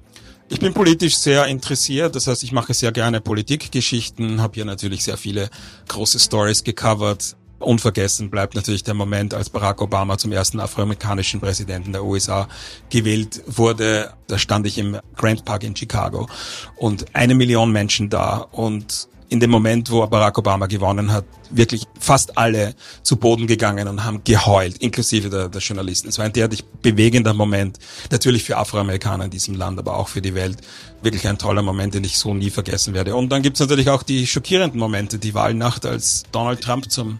Ich 0.49 0.59
bin 0.59 0.73
politisch 0.73 1.17
sehr 1.17 1.45
interessiert, 1.47 2.15
das 2.15 2.27
heißt, 2.27 2.41
ich 2.43 2.53
mache 2.53 2.73
sehr 2.73 2.93
gerne 2.93 3.19
Politikgeschichten, 3.19 4.41
habe 4.41 4.55
hier 4.55 4.63
natürlich 4.63 5.03
sehr 5.03 5.17
viele 5.17 5.49
große 5.89 6.19
Stories 6.19 6.63
gecovert. 6.63 7.35
Unvergessen 7.59 8.29
bleibt 8.29 8.55
natürlich 8.55 8.83
der 8.83 8.93
Moment, 8.93 9.33
als 9.33 9.49
Barack 9.49 9.81
Obama 9.81 10.17
zum 10.17 10.31
ersten 10.31 10.59
afroamerikanischen 10.59 11.39
Präsidenten 11.39 11.91
der 11.91 12.03
USA 12.03 12.47
gewählt 12.89 13.41
wurde. 13.47 14.13
Da 14.27 14.37
stand 14.37 14.67
ich 14.67 14.77
im 14.77 14.99
Grand 15.15 15.43
Park 15.43 15.63
in 15.63 15.75
Chicago 15.75 16.27
und 16.75 17.05
eine 17.13 17.35
Million 17.35 17.71
Menschen 17.71 18.09
da 18.09 18.37
und 18.51 19.07
in 19.29 19.39
dem 19.39 19.49
Moment, 19.49 19.91
wo 19.91 20.05
Barack 20.07 20.37
Obama 20.37 20.67
gewonnen 20.67 21.11
hat, 21.11 21.25
wirklich 21.49 21.83
fast 21.99 22.37
alle 22.37 22.75
zu 23.03 23.17
Boden 23.17 23.47
gegangen 23.47 23.87
und 23.87 24.03
haben 24.03 24.23
geheult, 24.23 24.77
inklusive 24.77 25.29
der, 25.29 25.49
der 25.49 25.61
Journalisten. 25.61 26.09
Es 26.09 26.17
war 26.17 26.25
ein 26.25 26.33
derartig 26.33 26.63
bewegender 26.81 27.33
Moment, 27.33 27.77
natürlich 28.09 28.43
für 28.43 28.57
Afroamerikaner 28.57 29.25
in 29.25 29.31
diesem 29.31 29.55
Land, 29.55 29.79
aber 29.79 29.97
auch 29.97 30.07
für 30.07 30.21
die 30.21 30.33
Welt. 30.33 30.57
Wirklich 31.01 31.27
ein 31.27 31.37
toller 31.37 31.61
Moment, 31.61 31.93
den 31.93 32.03
ich 32.03 32.17
so 32.17 32.33
nie 32.33 32.49
vergessen 32.49 32.93
werde. 32.93 33.15
Und 33.15 33.29
dann 33.29 33.41
gibt's 33.41 33.59
natürlich 33.59 33.89
auch 33.89 34.03
die 34.03 34.25
schockierenden 34.25 34.79
Momente, 34.79 35.19
die 35.19 35.33
Wahlnacht, 35.33 35.85
als 35.85 36.23
Donald 36.31 36.61
Trump 36.61 36.89
zum 36.91 37.17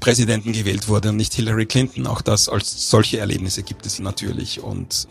Präsidenten 0.00 0.52
gewählt 0.52 0.88
wurde 0.88 1.10
und 1.10 1.16
nicht 1.16 1.34
Hillary 1.34 1.66
Clinton. 1.66 2.06
Auch 2.06 2.22
das 2.22 2.48
als 2.48 2.90
solche 2.90 3.18
Erlebnisse 3.18 3.62
gibt 3.62 3.86
es 3.86 4.00
natürlich. 4.00 4.60
Und 4.62 5.06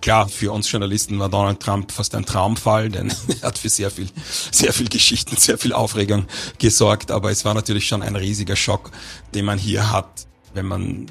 klar, 0.00 0.28
für 0.28 0.52
uns 0.52 0.70
Journalisten 0.70 1.18
war 1.18 1.28
Donald 1.28 1.60
Trump 1.60 1.92
fast 1.92 2.14
ein 2.14 2.24
Traumfall, 2.24 2.88
denn 2.88 3.12
er 3.40 3.48
hat 3.48 3.58
für 3.58 3.68
sehr 3.68 3.90
viel, 3.90 4.08
sehr 4.50 4.72
viel 4.72 4.88
Geschichten, 4.88 5.36
sehr 5.36 5.58
viel 5.58 5.72
Aufregung 5.72 6.26
gesorgt. 6.58 7.10
Aber 7.10 7.30
es 7.30 7.44
war 7.44 7.54
natürlich 7.54 7.86
schon 7.86 8.02
ein 8.02 8.16
riesiger 8.16 8.56
Schock, 8.56 8.90
den 9.34 9.44
man 9.44 9.58
hier 9.58 9.90
hat, 9.90 10.26
wenn 10.54 10.66
man 10.66 11.06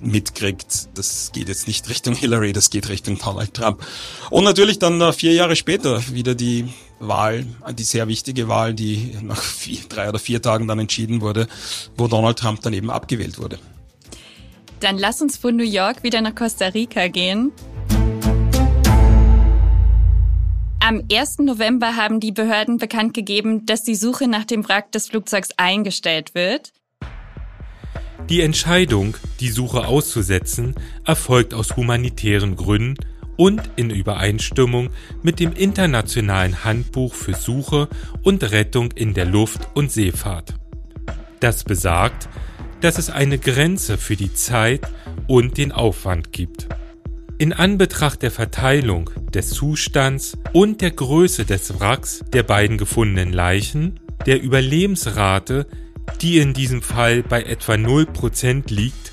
mitkriegt, 0.00 0.88
das 0.94 1.30
geht 1.32 1.48
jetzt 1.48 1.66
nicht 1.66 1.88
Richtung 1.88 2.14
Hillary, 2.14 2.52
das 2.52 2.70
geht 2.70 2.88
Richtung 2.88 3.18
Donald 3.18 3.54
Trump. 3.54 3.84
Und 4.30 4.44
natürlich 4.44 4.78
dann 4.78 5.12
vier 5.12 5.32
Jahre 5.32 5.56
später 5.56 6.02
wieder 6.12 6.34
die 6.34 6.68
Wahl, 7.00 7.46
die 7.76 7.82
sehr 7.82 8.08
wichtige 8.08 8.48
Wahl, 8.48 8.74
die 8.74 9.16
nach 9.22 9.40
vier, 9.40 9.80
drei 9.88 10.08
oder 10.08 10.18
vier 10.18 10.42
Tagen 10.42 10.68
dann 10.68 10.78
entschieden 10.78 11.20
wurde, 11.20 11.48
wo 11.96 12.06
Donald 12.06 12.38
Trump 12.38 12.60
dann 12.62 12.72
eben 12.72 12.90
abgewählt 12.90 13.38
wurde. 13.38 13.58
Dann 14.80 14.98
lass 14.98 15.22
uns 15.22 15.36
von 15.36 15.56
New 15.56 15.64
York 15.64 16.02
wieder 16.02 16.20
nach 16.20 16.34
Costa 16.34 16.66
Rica 16.66 17.08
gehen. 17.08 17.52
Am 20.86 21.02
1. 21.10 21.38
November 21.38 21.96
haben 21.96 22.20
die 22.20 22.30
Behörden 22.30 22.76
bekannt 22.76 23.14
gegeben, 23.14 23.64
dass 23.64 23.84
die 23.84 23.94
Suche 23.94 24.28
nach 24.28 24.44
dem 24.44 24.68
Wrack 24.68 24.92
des 24.92 25.08
Flugzeugs 25.08 25.48
eingestellt 25.56 26.34
wird. 26.34 26.74
Die 28.28 28.42
Entscheidung, 28.42 29.16
die 29.40 29.48
Suche 29.48 29.86
auszusetzen, 29.86 30.74
erfolgt 31.06 31.54
aus 31.54 31.74
humanitären 31.74 32.54
Gründen 32.54 33.02
und 33.38 33.62
in 33.76 33.88
Übereinstimmung 33.88 34.90
mit 35.22 35.40
dem 35.40 35.54
Internationalen 35.54 36.64
Handbuch 36.64 37.14
für 37.14 37.32
Suche 37.32 37.88
und 38.22 38.42
Rettung 38.52 38.92
in 38.92 39.14
der 39.14 39.24
Luft- 39.24 39.66
und 39.72 39.90
Seefahrt. 39.90 40.52
Das 41.40 41.64
besagt, 41.64 42.28
dass 42.82 42.98
es 42.98 43.08
eine 43.08 43.38
Grenze 43.38 43.96
für 43.96 44.16
die 44.16 44.34
Zeit 44.34 44.82
und 45.28 45.56
den 45.56 45.72
Aufwand 45.72 46.30
gibt. 46.32 46.68
In 47.44 47.52
Anbetracht 47.52 48.22
der 48.22 48.30
Verteilung, 48.30 49.10
des 49.34 49.50
Zustands 49.50 50.32
und 50.54 50.80
der 50.80 50.92
Größe 50.92 51.44
des 51.44 51.78
Wracks 51.78 52.24
der 52.32 52.42
beiden 52.42 52.78
gefundenen 52.78 53.34
Leichen, 53.34 54.00
der 54.24 54.40
Überlebensrate, 54.42 55.66
die 56.22 56.38
in 56.38 56.54
diesem 56.54 56.80
Fall 56.80 57.22
bei 57.22 57.42
etwa 57.42 57.74
0% 57.74 58.72
liegt, 58.72 59.12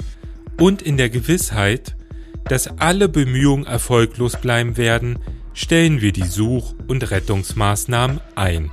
und 0.57 0.81
in 0.81 0.95
der 0.95 1.09
Gewissheit, 1.09 1.97
dass 2.45 2.69
alle 2.79 3.09
Bemühungen 3.09 3.65
erfolglos 3.65 4.39
bleiben 4.39 4.77
werden, 4.77 5.19
stellen 5.53 5.99
wir 5.99 6.13
die 6.13 6.23
Such- 6.23 6.73
und 6.87 7.11
Rettungsmaßnahmen 7.11 8.21
ein. 8.35 8.71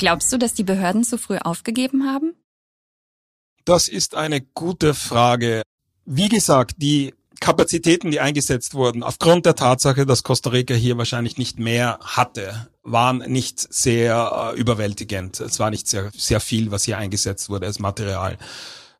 Glaubst 0.00 0.32
du, 0.32 0.36
dass 0.36 0.52
die 0.52 0.64
Behörden 0.64 1.04
zu 1.04 1.16
früh 1.16 1.38
aufgegeben 1.38 2.06
haben? 2.12 2.34
Das 3.64 3.86
ist 3.86 4.16
eine 4.16 4.40
gute 4.40 4.94
Frage. 4.94 5.62
Wie 6.04 6.28
gesagt, 6.28 6.74
die 6.78 7.14
Kapazitäten, 7.40 8.10
die 8.10 8.20
eingesetzt 8.20 8.74
wurden, 8.74 9.02
aufgrund 9.02 9.46
der 9.46 9.56
Tatsache, 9.56 10.06
dass 10.06 10.22
Costa 10.22 10.50
Rica 10.50 10.74
hier 10.74 10.96
wahrscheinlich 10.96 11.38
nicht 11.38 11.58
mehr 11.58 11.98
hatte, 12.00 12.68
waren 12.84 13.18
nicht 13.18 13.58
sehr 13.72 14.52
äh, 14.54 14.58
überwältigend. 14.58 15.40
Es 15.40 15.58
war 15.58 15.70
nicht 15.70 15.88
sehr, 15.88 16.10
sehr 16.16 16.40
viel, 16.40 16.70
was 16.70 16.84
hier 16.84 16.98
eingesetzt 16.98 17.48
wurde 17.48 17.66
als 17.66 17.78
Material. 17.78 18.38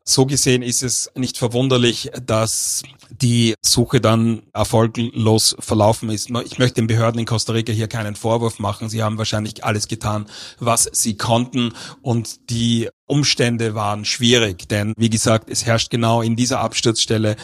So 0.05 0.27
gesehen 0.27 0.63
ist 0.63 0.83
es 0.83 1.11
nicht 1.15 1.39
verwunderlich, 1.39 2.11
dass 2.25 2.83
die 3.11 3.55
Suche 3.63 4.01
dann 4.01 4.43
erfolglos 4.53 5.55
verlaufen 5.61 6.11
ist. 6.11 6.31
Ich 6.45 6.59
möchte 6.59 6.75
den 6.75 6.87
Behörden 6.87 7.21
in 7.21 7.27
Costa 7.27 7.53
Rica 7.53 7.73
hier 7.73 7.89
keinen 7.89 8.17
Vorwurf 8.17 8.59
machen. 8.59 8.89
Sie 8.89 9.03
haben 9.03 9.19
wahrscheinlich 9.19 9.65
alles 9.65 9.87
getan, 9.87 10.27
was 10.59 10.89
sie 10.93 11.17
konnten 11.17 11.73
und 12.01 12.51
die 12.51 12.89
Umstände 13.07 13.75
waren 13.75 14.05
schwierig, 14.05 14.69
denn 14.69 14.95
wie 14.97 15.11
gesagt, 15.11 15.51
es 15.51 15.67
herrscht 15.67 15.91
genau 15.91 16.23
in 16.23 16.35
dieser 16.35 16.61
Absturzstelle 16.61 17.37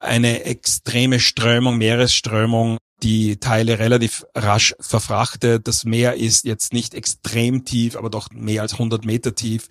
eine 0.00 0.44
extreme 0.44 1.20
Strömung, 1.20 1.78
Meeresströmung, 1.78 2.78
die 3.02 3.38
Teile 3.38 3.78
relativ 3.78 4.24
rasch 4.34 4.74
verfrachtet. 4.80 5.66
Das 5.66 5.84
Meer 5.84 6.14
ist 6.14 6.44
jetzt 6.44 6.72
nicht 6.72 6.94
extrem 6.94 7.64
tief, 7.64 7.96
aber 7.96 8.10
doch 8.10 8.30
mehr 8.30 8.62
als 8.62 8.74
100 8.74 9.04
Meter 9.04 9.34
tief. 9.34 9.68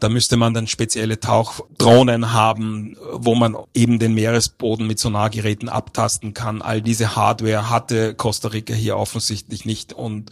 Da 0.00 0.08
müsste 0.08 0.36
man 0.36 0.54
dann 0.54 0.66
spezielle 0.66 1.20
Tauchdrohnen 1.20 2.32
haben, 2.32 2.96
wo 3.12 3.34
man 3.34 3.56
eben 3.74 3.98
den 3.98 4.14
Meeresboden 4.14 4.86
mit 4.86 4.98
Sonargeräten 4.98 5.68
abtasten 5.68 6.34
kann. 6.34 6.62
All 6.62 6.82
diese 6.82 7.16
Hardware 7.16 7.70
hatte 7.70 8.14
Costa 8.14 8.48
Rica 8.48 8.74
hier 8.74 8.96
offensichtlich 8.96 9.64
nicht 9.64 9.92
und 9.92 10.30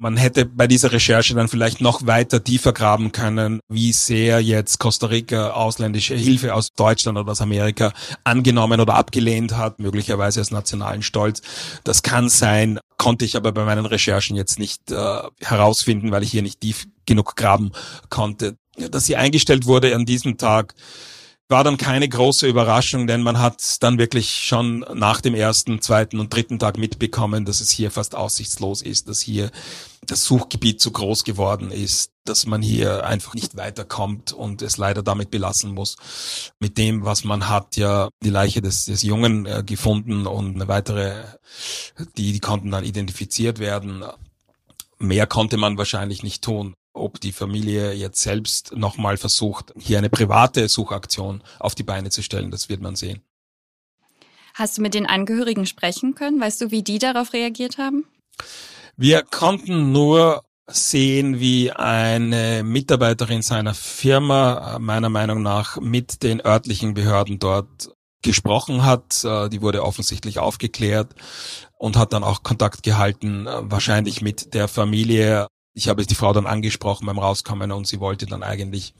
man 0.00 0.16
hätte 0.16 0.46
bei 0.46 0.66
dieser 0.66 0.92
Recherche 0.92 1.34
dann 1.34 1.48
vielleicht 1.48 1.82
noch 1.82 2.06
weiter 2.06 2.42
tiefer 2.42 2.72
graben 2.72 3.12
können, 3.12 3.60
wie 3.68 3.92
sehr 3.92 4.40
jetzt 4.40 4.78
Costa 4.78 5.08
Rica 5.08 5.50
ausländische 5.50 6.14
Hilfe 6.14 6.54
aus 6.54 6.72
Deutschland 6.72 7.18
oder 7.18 7.30
aus 7.30 7.42
Amerika 7.42 7.92
angenommen 8.24 8.80
oder 8.80 8.94
abgelehnt 8.94 9.56
hat, 9.58 9.78
möglicherweise 9.78 10.40
als 10.40 10.50
nationalen 10.50 11.02
Stolz. 11.02 11.42
Das 11.84 12.02
kann 12.02 12.30
sein, 12.30 12.80
konnte 12.96 13.26
ich 13.26 13.36
aber 13.36 13.52
bei 13.52 13.66
meinen 13.66 13.84
Recherchen 13.84 14.36
jetzt 14.36 14.58
nicht 14.58 14.90
äh, 14.90 15.20
herausfinden, 15.40 16.10
weil 16.12 16.22
ich 16.22 16.30
hier 16.30 16.42
nicht 16.42 16.62
tief 16.62 16.86
genug 17.04 17.36
graben 17.36 17.70
konnte. 18.08 18.56
Dass 18.90 19.04
sie 19.04 19.16
eingestellt 19.16 19.66
wurde 19.66 19.94
an 19.94 20.06
diesem 20.06 20.38
Tag, 20.38 20.74
war 21.50 21.64
dann 21.64 21.76
keine 21.76 22.08
große 22.08 22.46
Überraschung, 22.46 23.06
denn 23.06 23.22
man 23.22 23.40
hat 23.40 23.82
dann 23.82 23.98
wirklich 23.98 24.30
schon 24.30 24.84
nach 24.94 25.20
dem 25.20 25.34
ersten, 25.34 25.82
zweiten 25.82 26.20
und 26.20 26.32
dritten 26.32 26.58
Tag 26.58 26.78
mitbekommen, 26.78 27.44
dass 27.44 27.60
es 27.60 27.70
hier 27.70 27.90
fast 27.90 28.14
aussichtslos 28.14 28.82
ist, 28.82 29.08
dass 29.08 29.20
hier 29.20 29.50
das 30.06 30.24
Suchgebiet 30.24 30.80
zu 30.80 30.92
groß 30.92 31.24
geworden 31.24 31.72
ist, 31.72 32.12
dass 32.24 32.46
man 32.46 32.62
hier 32.62 33.04
einfach 33.04 33.34
nicht 33.34 33.56
weiterkommt 33.56 34.32
und 34.32 34.62
es 34.62 34.76
leider 34.76 35.02
damit 35.02 35.30
belassen 35.30 35.74
muss. 35.74 35.96
Mit 36.60 36.78
dem, 36.78 37.04
was 37.04 37.24
man 37.24 37.48
hat, 37.48 37.76
ja 37.76 38.08
die 38.22 38.30
Leiche 38.30 38.62
des, 38.62 38.84
des 38.84 39.02
Jungen 39.02 39.46
äh, 39.46 39.62
gefunden 39.66 40.26
und 40.26 40.54
eine 40.54 40.68
weitere, 40.68 41.24
die, 42.16 42.32
die 42.32 42.40
konnten 42.40 42.70
dann 42.70 42.84
identifiziert 42.84 43.58
werden. 43.58 44.04
Mehr 44.98 45.26
konnte 45.26 45.56
man 45.56 45.78
wahrscheinlich 45.78 46.22
nicht 46.22 46.42
tun 46.42 46.74
ob 46.92 47.20
die 47.20 47.32
Familie 47.32 47.92
jetzt 47.92 48.20
selbst 48.20 48.76
nochmal 48.76 49.16
versucht, 49.16 49.72
hier 49.78 49.98
eine 49.98 50.10
private 50.10 50.68
Suchaktion 50.68 51.42
auf 51.58 51.74
die 51.74 51.82
Beine 51.82 52.10
zu 52.10 52.22
stellen, 52.22 52.50
das 52.50 52.68
wird 52.68 52.80
man 52.80 52.96
sehen. 52.96 53.22
Hast 54.54 54.76
du 54.76 54.82
mit 54.82 54.94
den 54.94 55.06
Angehörigen 55.06 55.66
sprechen 55.66 56.14
können? 56.14 56.40
Weißt 56.40 56.60
du, 56.60 56.70
wie 56.70 56.82
die 56.82 56.98
darauf 56.98 57.32
reagiert 57.32 57.78
haben? 57.78 58.04
Wir 58.96 59.22
konnten 59.22 59.92
nur 59.92 60.42
sehen, 60.66 61.40
wie 61.40 61.72
eine 61.72 62.62
Mitarbeiterin 62.62 63.42
seiner 63.42 63.74
Firma 63.74 64.78
meiner 64.78 65.08
Meinung 65.08 65.42
nach 65.42 65.80
mit 65.80 66.22
den 66.22 66.44
örtlichen 66.44 66.94
Behörden 66.94 67.38
dort 67.38 67.90
gesprochen 68.22 68.84
hat. 68.84 69.24
Die 69.24 69.62
wurde 69.62 69.82
offensichtlich 69.82 70.38
aufgeklärt 70.38 71.14
und 71.78 71.96
hat 71.96 72.12
dann 72.12 72.24
auch 72.24 72.42
Kontakt 72.42 72.82
gehalten, 72.82 73.46
wahrscheinlich 73.46 74.20
mit 74.20 74.52
der 74.54 74.68
Familie 74.68 75.46
ich 75.74 75.88
habe 75.88 76.04
die 76.04 76.14
Frau 76.14 76.32
dann 76.32 76.46
angesprochen 76.46 77.06
beim 77.06 77.18
Rauskommen 77.18 77.72
und 77.72 77.86
sie 77.86 78.00
wollte 78.00 78.26
dann 78.26 78.42
eigentlich, 78.42 78.94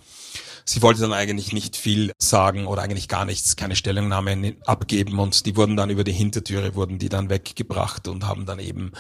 sie 0.65 0.83
wollte 0.83 1.01
dann 1.01 1.13
eigentlich 1.13 1.53
nicht 1.53 1.77
viel 1.77 2.13
sagen 2.19 2.67
oder 2.67 2.83
eigentlich 2.83 3.09
gar 3.09 3.25
nichts, 3.25 3.57
keine 3.57 3.75
Stellungnahme 3.75 4.57
abgeben 4.67 5.19
und 5.19 5.47
die 5.47 5.57
wurden 5.57 5.77
dann 5.77 5.91
über 5.91 6.05
die 6.05 6.13
Hintertüre, 6.13 6.75
wurden 6.75 6.99
die 6.99 7.09
dann 7.09 7.29
weggebracht 7.29 8.07
und 8.07 8.27
haben 8.27 8.47
dann 8.47 8.61
eben 8.61 8.93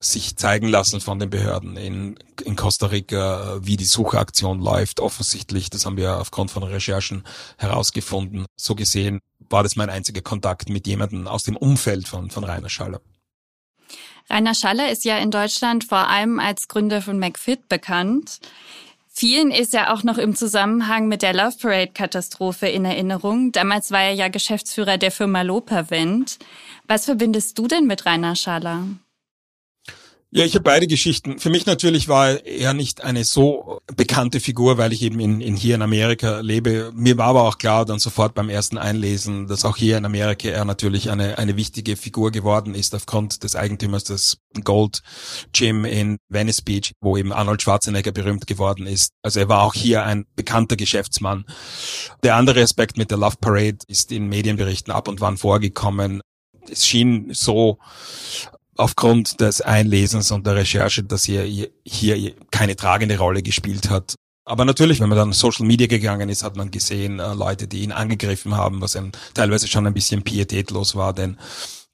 sich 0.00 0.36
zeigen 0.36 0.68
lassen 0.68 1.00
von 1.00 1.18
den 1.18 1.30
Behörden 1.30 1.76
in, 1.76 2.18
in 2.44 2.56
Costa 2.56 2.86
Rica, 2.86 3.58
wie 3.62 3.76
die 3.76 3.84
Suchaktion 3.84 4.60
läuft. 4.60 5.00
Offensichtlich, 5.00 5.70
das 5.70 5.86
haben 5.86 5.96
wir 5.96 6.18
aufgrund 6.18 6.50
von 6.50 6.64
Recherchen 6.64 7.24
herausgefunden. 7.58 8.46
So 8.56 8.74
gesehen 8.74 9.20
war 9.38 9.62
das 9.62 9.76
mein 9.76 9.90
einziger 9.90 10.22
Kontakt 10.22 10.68
mit 10.68 10.86
jemandem 10.86 11.28
aus 11.28 11.44
dem 11.44 11.56
Umfeld 11.56 12.08
von, 12.08 12.30
von 12.30 12.44
Rainer 12.44 12.68
Schaller. 12.68 13.00
Rainer 14.30 14.54
Schaller 14.54 14.90
ist 14.90 15.04
ja 15.04 15.18
in 15.18 15.30
Deutschland 15.30 15.84
vor 15.84 16.08
allem 16.08 16.40
als 16.40 16.68
Gründer 16.68 17.02
von 17.02 17.18
McFit 17.18 17.68
bekannt. 17.68 18.40
Vielen 19.16 19.52
ist 19.52 19.74
er 19.74 19.94
auch 19.94 20.02
noch 20.02 20.18
im 20.18 20.34
Zusammenhang 20.34 21.06
mit 21.06 21.22
der 21.22 21.34
Love 21.34 21.56
Parade 21.60 21.92
Katastrophe 21.92 22.66
in 22.66 22.84
Erinnerung. 22.84 23.52
Damals 23.52 23.92
war 23.92 24.02
er 24.02 24.12
ja 24.12 24.26
Geschäftsführer 24.26 24.98
der 24.98 25.12
Firma 25.12 25.42
Lopervent. 25.42 26.38
Was 26.88 27.04
verbindest 27.04 27.56
du 27.56 27.68
denn 27.68 27.86
mit 27.86 28.06
Rainer 28.06 28.34
Schaller? 28.34 28.86
Ja, 30.36 30.44
ich 30.44 30.56
habe 30.56 30.64
beide 30.64 30.88
Geschichten. 30.88 31.38
Für 31.38 31.48
mich 31.48 31.64
natürlich 31.64 32.08
war 32.08 32.44
er 32.44 32.74
nicht 32.74 33.04
eine 33.04 33.22
so 33.22 33.78
bekannte 33.94 34.40
Figur, 34.40 34.78
weil 34.78 34.92
ich 34.92 35.02
eben 35.02 35.20
in, 35.20 35.40
in 35.40 35.54
hier 35.54 35.76
in 35.76 35.82
Amerika 35.82 36.40
lebe. 36.40 36.90
Mir 36.92 37.16
war 37.18 37.28
aber 37.28 37.44
auch 37.44 37.56
klar 37.56 37.84
dann 37.84 38.00
sofort 38.00 38.34
beim 38.34 38.48
ersten 38.48 38.76
Einlesen, 38.76 39.46
dass 39.46 39.64
auch 39.64 39.76
hier 39.76 39.96
in 39.96 40.04
Amerika 40.04 40.48
er 40.48 40.64
natürlich 40.64 41.08
eine, 41.08 41.38
eine 41.38 41.56
wichtige 41.56 41.94
Figur 41.94 42.32
geworden 42.32 42.74
ist 42.74 42.96
aufgrund 42.96 43.44
des 43.44 43.54
Eigentümers 43.54 44.02
des 44.02 44.38
Gold 44.64 45.02
Gym 45.52 45.84
in 45.84 46.16
Venice 46.28 46.62
Beach, 46.62 46.94
wo 47.00 47.16
eben 47.16 47.32
Arnold 47.32 47.62
Schwarzenegger 47.62 48.10
berühmt 48.10 48.48
geworden 48.48 48.88
ist. 48.88 49.12
Also 49.22 49.38
er 49.38 49.48
war 49.48 49.62
auch 49.62 49.74
hier 49.74 50.02
ein 50.02 50.26
bekannter 50.34 50.74
Geschäftsmann. 50.74 51.44
Der 52.24 52.34
andere 52.34 52.60
Aspekt 52.60 52.96
mit 52.96 53.12
der 53.12 53.18
Love 53.18 53.36
Parade 53.40 53.78
ist 53.86 54.10
in 54.10 54.26
Medienberichten 54.26 54.92
ab 54.92 55.06
und 55.06 55.20
wann 55.20 55.36
vorgekommen 55.36 56.22
es 56.70 56.86
schien 56.86 57.28
so, 57.32 57.78
aufgrund 58.76 59.40
des 59.40 59.60
Einlesens 59.60 60.30
und 60.30 60.46
der 60.46 60.56
Recherche, 60.56 61.02
dass 61.02 61.28
er 61.28 61.44
hier 61.44 62.34
keine 62.50 62.76
tragende 62.76 63.18
Rolle 63.18 63.42
gespielt 63.42 63.90
hat. 63.90 64.14
Aber 64.46 64.64
natürlich, 64.64 65.00
wenn 65.00 65.08
man 65.08 65.16
dann 65.16 65.32
Social 65.32 65.66
Media 65.66 65.86
gegangen 65.86 66.28
ist, 66.28 66.42
hat 66.42 66.56
man 66.56 66.70
gesehen, 66.70 67.18
äh, 67.18 67.32
Leute, 67.32 67.66
die 67.66 67.82
ihn 67.82 67.92
angegriffen 67.92 68.56
haben, 68.56 68.82
was 68.82 68.94
ein, 68.94 69.12
teilweise 69.32 69.68
schon 69.68 69.86
ein 69.86 69.94
bisschen 69.94 70.22
pietätlos 70.22 70.94
war, 70.94 71.14
denn 71.14 71.38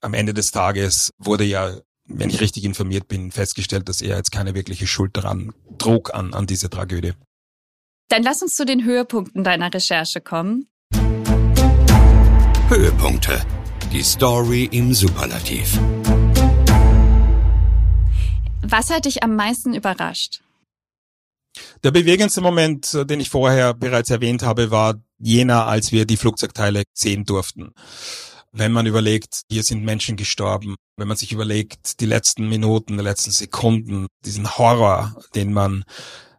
am 0.00 0.14
Ende 0.14 0.34
des 0.34 0.50
Tages 0.50 1.10
wurde 1.18 1.44
ja, 1.44 1.76
wenn 2.08 2.28
ich 2.28 2.40
richtig 2.40 2.64
informiert 2.64 3.06
bin, 3.06 3.30
festgestellt, 3.30 3.88
dass 3.88 4.00
er 4.00 4.16
jetzt 4.16 4.32
keine 4.32 4.54
wirkliche 4.54 4.88
Schuld 4.88 5.16
daran 5.16 5.52
trug 5.78 6.12
an, 6.12 6.34
an 6.34 6.46
diese 6.46 6.68
Tragödie. 6.68 7.12
Dann 8.08 8.24
lass 8.24 8.42
uns 8.42 8.56
zu 8.56 8.64
den 8.64 8.84
Höhepunkten 8.84 9.44
deiner 9.44 9.72
Recherche 9.72 10.20
kommen. 10.20 10.66
Höhepunkte. 12.68 13.40
Die 13.92 14.02
Story 14.02 14.68
im 14.72 14.92
Superlativ. 14.92 15.78
Was 18.70 18.88
hat 18.90 19.04
dich 19.04 19.24
am 19.24 19.34
meisten 19.34 19.74
überrascht? 19.74 20.42
Der 21.82 21.90
bewegendste 21.90 22.40
Moment, 22.40 22.94
äh, 22.94 23.04
den 23.04 23.18
ich 23.18 23.28
vorher 23.28 23.74
bereits 23.74 24.10
erwähnt 24.10 24.44
habe, 24.44 24.70
war 24.70 24.94
jener, 25.18 25.66
als 25.66 25.90
wir 25.90 26.06
die 26.06 26.16
Flugzeugteile 26.16 26.84
sehen 26.92 27.24
durften. 27.24 27.72
Wenn 28.52 28.70
man 28.70 28.86
überlegt, 28.86 29.42
hier 29.50 29.64
sind 29.64 29.84
Menschen 29.84 30.16
gestorben, 30.16 30.76
wenn 30.96 31.08
man 31.08 31.16
sich 31.16 31.32
überlegt, 31.32 32.00
die 32.00 32.06
letzten 32.06 32.48
Minuten, 32.48 32.96
die 32.96 33.04
letzten 33.04 33.32
Sekunden, 33.32 34.06
diesen 34.24 34.56
Horror, 34.56 35.16
den 35.34 35.52
man 35.52 35.84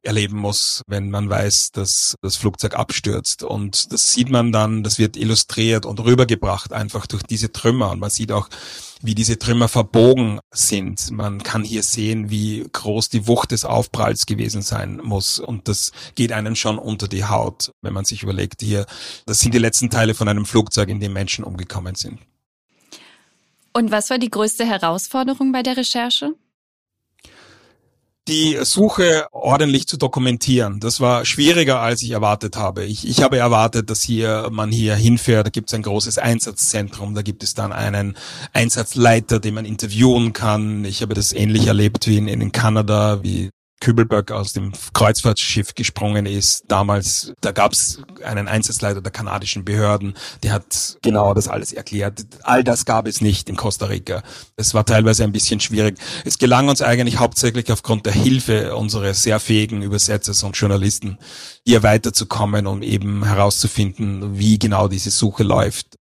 erleben 0.03 0.37
muss, 0.37 0.83
wenn 0.87 1.09
man 1.09 1.29
weiß, 1.29 1.71
dass 1.71 2.15
das 2.21 2.35
Flugzeug 2.35 2.75
abstürzt. 2.75 3.43
Und 3.43 3.91
das 3.91 4.11
sieht 4.11 4.29
man 4.29 4.51
dann, 4.51 4.83
das 4.83 4.99
wird 4.99 5.17
illustriert 5.17 5.85
und 5.85 5.99
rübergebracht 5.99 6.73
einfach 6.73 7.07
durch 7.07 7.23
diese 7.23 7.51
Trümmer. 7.51 7.91
Und 7.91 7.99
man 7.99 8.09
sieht 8.09 8.31
auch, 8.31 8.49
wie 9.01 9.15
diese 9.15 9.39
Trümmer 9.39 9.67
verbogen 9.67 10.39
sind. 10.51 11.11
Man 11.11 11.41
kann 11.43 11.63
hier 11.63 11.83
sehen, 11.83 12.29
wie 12.29 12.67
groß 12.71 13.09
die 13.09 13.27
Wucht 13.27 13.51
des 13.51 13.65
Aufpralls 13.65 14.25
gewesen 14.25 14.61
sein 14.61 14.99
muss. 15.03 15.39
Und 15.39 15.67
das 15.67 15.91
geht 16.15 16.31
einem 16.31 16.55
schon 16.55 16.77
unter 16.77 17.07
die 17.07 17.25
Haut, 17.25 17.71
wenn 17.81 17.93
man 17.93 18.05
sich 18.05 18.23
überlegt, 18.23 18.61
hier, 18.61 18.85
das 19.25 19.39
sind 19.39 19.53
die 19.53 19.59
letzten 19.59 19.89
Teile 19.89 20.13
von 20.13 20.27
einem 20.27 20.45
Flugzeug, 20.45 20.89
in 20.89 20.99
dem 20.99 21.13
Menschen 21.13 21.43
umgekommen 21.43 21.95
sind. 21.95 22.19
Und 23.73 23.91
was 23.91 24.09
war 24.09 24.17
die 24.17 24.29
größte 24.29 24.65
Herausforderung 24.65 25.51
bei 25.51 25.63
der 25.63 25.77
Recherche? 25.77 26.33
Die 28.31 28.57
Suche 28.63 29.27
ordentlich 29.31 29.87
zu 29.87 29.97
dokumentieren. 29.97 30.79
Das 30.79 31.01
war 31.01 31.25
schwieriger, 31.25 31.81
als 31.81 32.01
ich 32.01 32.11
erwartet 32.11 32.55
habe. 32.55 32.85
Ich, 32.85 33.07
ich 33.07 33.21
habe 33.21 33.37
erwartet, 33.37 33.89
dass 33.89 34.01
hier 34.01 34.47
man 34.51 34.71
hier 34.71 34.95
hinfährt, 34.95 35.47
da 35.47 35.49
gibt 35.49 35.69
es 35.69 35.73
ein 35.73 35.83
großes 35.83 36.17
Einsatzzentrum, 36.17 37.13
da 37.13 37.21
gibt 37.21 37.43
es 37.43 37.53
dann 37.53 37.73
einen 37.73 38.15
Einsatzleiter, 38.53 39.39
den 39.39 39.55
man 39.55 39.65
interviewen 39.65 40.31
kann. 40.31 40.85
Ich 40.85 41.01
habe 41.01 41.13
das 41.13 41.33
ähnlich 41.33 41.67
erlebt 41.67 42.07
wie 42.07 42.17
in, 42.17 42.27
in 42.29 42.51
Kanada, 42.53 43.21
wie 43.21 43.49
Kübelberg 43.81 44.31
aus 44.31 44.53
dem 44.53 44.71
Kreuzfahrtschiff 44.93 45.75
gesprungen 45.75 46.25
ist. 46.25 46.63
Damals, 46.69 47.33
da 47.41 47.51
gab 47.51 47.73
es 47.73 48.01
einen 48.23 48.47
Einsatzleiter 48.47 49.01
der 49.01 49.11
kanadischen 49.11 49.65
Behörden, 49.65 50.13
der 50.43 50.53
hat 50.53 50.97
genau 51.01 51.33
das 51.33 51.49
alles 51.49 51.73
erklärt. 51.73 52.25
All 52.43 52.63
das 52.63 52.85
gab 52.85 53.07
es 53.07 53.19
nicht 53.19 53.49
in 53.49 53.57
Costa 53.57 53.87
Rica. 53.87 54.23
Es 54.55 54.73
war 54.73 54.85
teilweise 54.85 55.23
ein 55.23 55.33
bisschen 55.33 55.59
schwierig. 55.59 55.97
Es 56.23 56.37
gelang 56.37 56.69
uns 56.69 56.81
eigentlich 56.81 57.17
hauptsächlich 57.19 57.71
aufgrund 57.71 58.05
der 58.05 58.13
Hilfe 58.13 58.75
unseres 58.75 59.23
sehr 59.23 59.39
fähigen 59.39 59.81
Übersetzers 59.81 60.43
und 60.43 60.55
Journalisten, 60.55 61.17
hier 61.65 61.83
weiterzukommen, 61.83 62.67
um 62.67 62.83
eben 62.83 63.25
herauszufinden, 63.25 64.37
wie 64.37 64.59
genau 64.59 64.87
diese 64.87 65.11
Suche 65.11 65.43
läuft. 65.43 65.97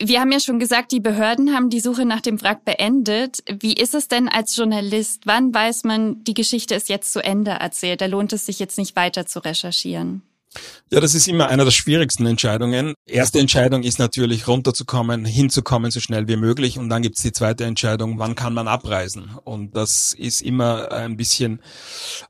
Wir 0.00 0.20
haben 0.20 0.30
ja 0.30 0.38
schon 0.38 0.60
gesagt, 0.60 0.92
die 0.92 1.00
Behörden 1.00 1.52
haben 1.52 1.70
die 1.70 1.80
Suche 1.80 2.04
nach 2.04 2.20
dem 2.20 2.40
Wrack 2.40 2.64
beendet. 2.64 3.42
Wie 3.60 3.72
ist 3.72 3.94
es 3.94 4.06
denn 4.06 4.28
als 4.28 4.54
Journalist? 4.54 5.22
Wann 5.24 5.52
weiß 5.52 5.82
man, 5.82 6.22
die 6.22 6.34
Geschichte 6.34 6.76
ist 6.76 6.88
jetzt 6.88 7.12
zu 7.12 7.18
Ende 7.18 7.50
erzählt? 7.50 8.00
Da 8.00 8.06
lohnt 8.06 8.32
es 8.32 8.46
sich 8.46 8.60
jetzt 8.60 8.78
nicht 8.78 8.94
weiter 8.94 9.26
zu 9.26 9.40
recherchieren. 9.40 10.22
Ja, 10.90 11.00
das 11.00 11.14
ist 11.14 11.26
immer 11.28 11.48
einer 11.48 11.64
der 11.64 11.72
schwierigsten 11.72 12.26
Entscheidungen. 12.26 12.94
Erste 13.06 13.40
Entscheidung 13.40 13.82
ist 13.82 13.98
natürlich 13.98 14.48
runterzukommen, 14.48 15.24
hinzukommen 15.24 15.90
so 15.90 16.00
schnell 16.00 16.28
wie 16.28 16.36
möglich. 16.36 16.78
Und 16.78 16.88
dann 16.88 17.02
gibt's 17.02 17.22
die 17.22 17.32
zweite 17.32 17.64
Entscheidung, 17.64 18.18
wann 18.18 18.34
kann 18.34 18.54
man 18.54 18.68
abreisen? 18.68 19.32
Und 19.44 19.76
das 19.76 20.14
ist 20.14 20.40
immer 20.42 20.92
ein 20.92 21.16
bisschen 21.16 21.60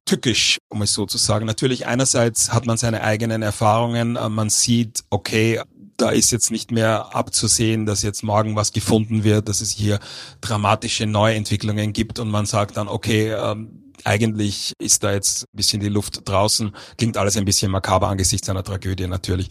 tückisch, 0.06 0.58
um 0.68 0.82
es 0.82 0.94
so 0.94 1.06
zu 1.06 1.18
sagen. 1.18 1.46
Natürlich 1.46 1.86
einerseits 1.86 2.52
hat 2.52 2.66
man 2.66 2.78
seine 2.78 3.02
eigenen 3.02 3.42
Erfahrungen. 3.42 4.14
Man 4.14 4.50
sieht, 4.50 5.04
okay, 5.10 5.60
da 5.98 6.10
ist 6.10 6.30
jetzt 6.30 6.50
nicht 6.50 6.70
mehr 6.70 7.14
abzusehen, 7.14 7.84
dass 7.84 8.02
jetzt 8.02 8.22
morgen 8.22 8.56
was 8.56 8.72
gefunden 8.72 9.24
wird, 9.24 9.48
dass 9.48 9.60
es 9.60 9.70
hier 9.70 9.98
dramatische 10.40 11.06
Neuentwicklungen 11.06 11.92
gibt 11.92 12.20
und 12.20 12.30
man 12.30 12.46
sagt 12.46 12.76
dann, 12.76 12.88
okay, 12.88 13.32
ähm, 13.32 13.87
eigentlich 14.04 14.72
ist 14.78 15.04
da 15.04 15.12
jetzt 15.12 15.44
ein 15.44 15.56
bisschen 15.56 15.80
die 15.80 15.88
Luft 15.88 16.28
draußen. 16.28 16.72
Klingt 16.96 17.16
alles 17.16 17.36
ein 17.36 17.44
bisschen 17.44 17.70
makaber 17.70 18.08
angesichts 18.08 18.48
einer 18.48 18.64
Tragödie 18.64 19.06
natürlich. 19.06 19.48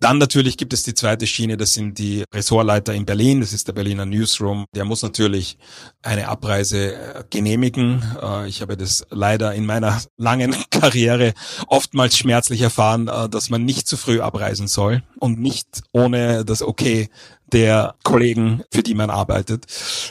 Dann 0.00 0.18
natürlich 0.18 0.56
gibt 0.56 0.72
es 0.72 0.82
die 0.82 0.92
zweite 0.92 1.26
Schiene, 1.26 1.56
das 1.56 1.72
sind 1.72 1.98
die 1.98 2.24
Ressortleiter 2.34 2.92
in 2.92 3.06
Berlin, 3.06 3.40
das 3.40 3.54
ist 3.54 3.68
der 3.68 3.72
Berliner 3.72 4.04
Newsroom. 4.04 4.66
Der 4.74 4.84
muss 4.84 5.02
natürlich 5.02 5.56
eine 6.02 6.28
Abreise 6.28 6.94
äh, 6.94 7.24
genehmigen. 7.30 8.04
Äh, 8.20 8.48
ich 8.48 8.60
habe 8.60 8.76
das 8.76 9.06
leider 9.10 9.54
in 9.54 9.64
meiner 9.64 10.02
langen 10.18 10.54
Karriere 10.70 11.32
oftmals 11.68 12.18
schmerzlich 12.18 12.60
erfahren, 12.60 13.08
äh, 13.08 13.28
dass 13.28 13.48
man 13.48 13.64
nicht 13.64 13.88
zu 13.88 13.96
früh 13.96 14.20
abreisen 14.20 14.68
soll 14.68 15.02
und 15.20 15.40
nicht 15.40 15.82
ohne 15.92 16.44
das 16.44 16.60
Okay 16.60 17.08
der 17.54 17.94
Kollegen, 18.02 18.64
für 18.72 18.82
die 18.82 18.94
man 18.94 19.10
arbeitet. 19.10 19.64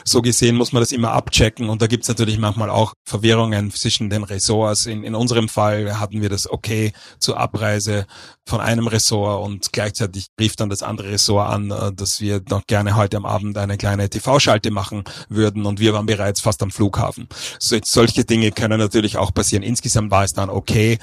So 0.04 0.22
gesehen 0.22 0.56
muss 0.56 0.72
man 0.72 0.80
das 0.80 0.92
immer 0.92 1.12
abchecken 1.12 1.68
und 1.68 1.82
da 1.82 1.86
gibt's 1.86 2.08
natürlich 2.08 2.38
manchmal 2.38 2.70
auch 2.70 2.94
Verwirrungen 3.04 3.70
zwischen 3.70 4.08
den 4.08 4.24
Ressorts. 4.24 4.86
In, 4.86 5.04
in 5.04 5.14
unserem 5.14 5.50
Fall 5.50 6.00
hatten 6.00 6.22
wir 6.22 6.30
das 6.30 6.50
Okay 6.50 6.92
zur 7.18 7.38
Abreise 7.38 8.06
von 8.46 8.62
einem 8.62 8.86
Ressort 8.86 9.44
und 9.44 9.72
gleichzeitig 9.72 10.28
rief 10.40 10.56
dann 10.56 10.70
das 10.70 10.82
andere 10.82 11.10
Ressort 11.10 11.50
an, 11.50 11.70
äh, 11.70 11.92
dass 11.92 12.22
wir 12.22 12.40
noch 12.48 12.66
gerne 12.66 12.96
heute 12.96 13.18
am 13.18 13.26
Abend 13.26 13.58
eine 13.58 13.76
kleine 13.76 14.08
TV-Schalte 14.08 14.70
machen 14.70 15.04
würden 15.28 15.66
und 15.66 15.80
wir 15.80 15.92
waren 15.92 16.06
bereits 16.06 16.40
fast 16.40 16.62
am 16.62 16.70
Flughafen. 16.70 17.28
So, 17.58 17.76
solche 17.84 18.24
Dinge 18.24 18.52
können 18.52 18.78
natürlich 18.78 19.18
auch 19.18 19.34
passieren. 19.34 19.62
Insgesamt 19.62 20.10
war 20.10 20.24
es 20.24 20.32
dann 20.32 20.48
okay. 20.48 20.98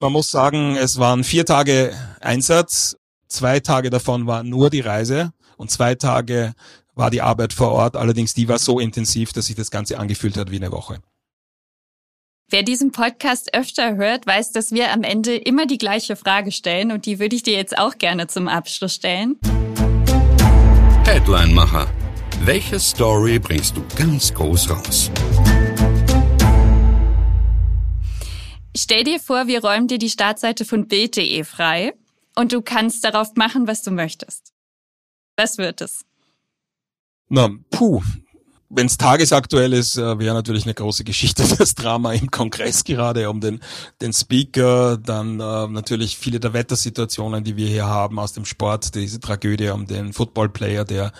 Man 0.00 0.12
muss 0.12 0.30
sagen, 0.30 0.76
es 0.76 0.98
waren 0.98 1.22
vier 1.22 1.46
Tage 1.46 1.92
Einsatz. 2.20 2.96
Zwei 3.28 3.60
Tage 3.60 3.90
davon 3.90 4.26
war 4.26 4.42
nur 4.42 4.70
die 4.70 4.80
Reise 4.80 5.32
und 5.58 5.70
zwei 5.70 5.94
Tage 5.94 6.54
war 6.94 7.10
die 7.10 7.22
Arbeit 7.22 7.52
vor 7.52 7.72
Ort. 7.72 7.96
Allerdings 7.96 8.34
die 8.34 8.48
war 8.48 8.58
so 8.58 8.80
intensiv, 8.80 9.32
dass 9.32 9.46
sich 9.46 9.56
das 9.56 9.70
Ganze 9.70 9.98
angefühlt 9.98 10.36
hat 10.36 10.50
wie 10.50 10.56
eine 10.56 10.72
Woche. 10.72 11.00
Wer 12.50 12.62
diesen 12.62 12.92
Podcast 12.92 13.54
öfter 13.54 13.96
hört, 13.96 14.26
weiß, 14.26 14.52
dass 14.52 14.72
wir 14.72 14.90
am 14.90 15.02
Ende 15.02 15.36
immer 15.36 15.66
die 15.66 15.76
gleiche 15.76 16.16
Frage 16.16 16.50
stellen 16.50 16.92
und 16.92 17.04
die 17.04 17.18
würde 17.18 17.36
ich 17.36 17.42
dir 17.42 17.52
jetzt 17.52 17.76
auch 17.76 17.98
gerne 17.98 18.26
zum 18.26 18.48
Abschluss 18.48 18.94
stellen. 18.94 19.36
Headline-Macher. 21.04 21.88
Welche 22.44 22.80
Story 22.80 23.38
bringst 23.38 23.76
du 23.76 23.84
ganz 23.96 24.32
groß 24.32 24.70
raus? 24.70 25.10
Stell 28.74 29.04
dir 29.04 29.20
vor, 29.20 29.46
wir 29.46 29.62
räumen 29.62 29.88
dir 29.88 29.98
die 29.98 30.08
Startseite 30.08 30.64
von 30.64 30.88
Bild.de 30.88 31.44
frei 31.44 31.92
und 32.34 32.52
du 32.52 32.62
kannst 32.62 33.04
darauf 33.04 33.34
machen, 33.34 33.66
was 33.66 33.82
du 33.82 33.90
möchtest. 33.90 34.54
Was 35.38 35.56
wird 35.56 35.80
es? 35.80 36.04
Na, 37.28 37.48
puh. 37.70 38.02
Wenn 38.70 38.86
es 38.86 38.98
tagesaktuell 38.98 39.72
ist, 39.72 39.96
äh, 39.96 40.18
wäre 40.18 40.34
natürlich 40.34 40.64
eine 40.64 40.74
große 40.74 41.04
Geschichte 41.04 41.44
das 41.58 41.76
Drama 41.76 42.12
im 42.12 42.30
Kongress 42.30 42.82
gerade 42.82 43.30
um 43.30 43.40
den, 43.40 43.60
den 44.02 44.12
Speaker, 44.12 44.98
dann 44.98 45.38
äh, 45.38 45.68
natürlich 45.68 46.18
viele 46.18 46.40
der 46.40 46.52
Wettersituationen, 46.54 47.44
die 47.44 47.56
wir 47.56 47.68
hier 47.68 47.86
haben 47.86 48.18
aus 48.18 48.32
dem 48.32 48.44
Sport, 48.44 48.96
diese 48.96 49.20
Tragödie 49.20 49.70
um 49.70 49.86
den 49.86 50.12
Footballplayer, 50.12 50.84
der 50.84 51.12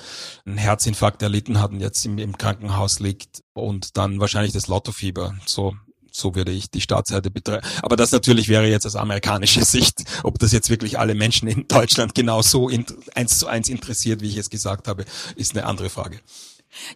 einen 0.45 0.59
Herzinfarkt 0.59 1.23
erlitten 1.23 1.61
hat 1.61 1.71
und 1.71 1.81
jetzt 1.81 2.05
im, 2.05 2.19
im 2.19 2.37
Krankenhaus 2.37 2.99
liegt 2.99 3.43
und 3.55 3.97
dann 3.97 4.19
wahrscheinlich 4.19 4.53
das 4.53 4.67
Lottofieber. 4.67 5.37
So 5.47 5.75
so 6.19 6.35
würde 6.35 6.53
ich 6.53 6.71
die 6.71 6.81
Startseite 6.81 7.31
betreiben. 7.31 7.67
Aber 7.83 7.97
das 7.97 8.13
natürlich 8.13 8.49
wäre 8.49 8.69
jetzt 8.69 8.87
aus 8.87 8.97
amerikanischer 8.97 9.65
Sicht, 9.65 10.05
ob 10.23 10.39
das 10.39 10.53
jetzt 10.53 10.71
wirklich 10.71 10.99
alle 10.99 11.15
Menschen 11.15 11.49
in 11.49 11.67
Deutschland 11.69 12.15
genau 12.15 12.43
so 12.43 12.71
eins 13.15 13.39
zu 13.39 13.47
eins 13.47 13.69
interessiert, 13.69 14.21
wie 14.21 14.29
ich 14.29 14.37
es 14.37 14.51
gesagt 14.51 14.89
habe, 14.89 15.05
ist 15.37 15.57
eine 15.57 15.67
andere 15.67 15.91
Frage. 15.91 16.21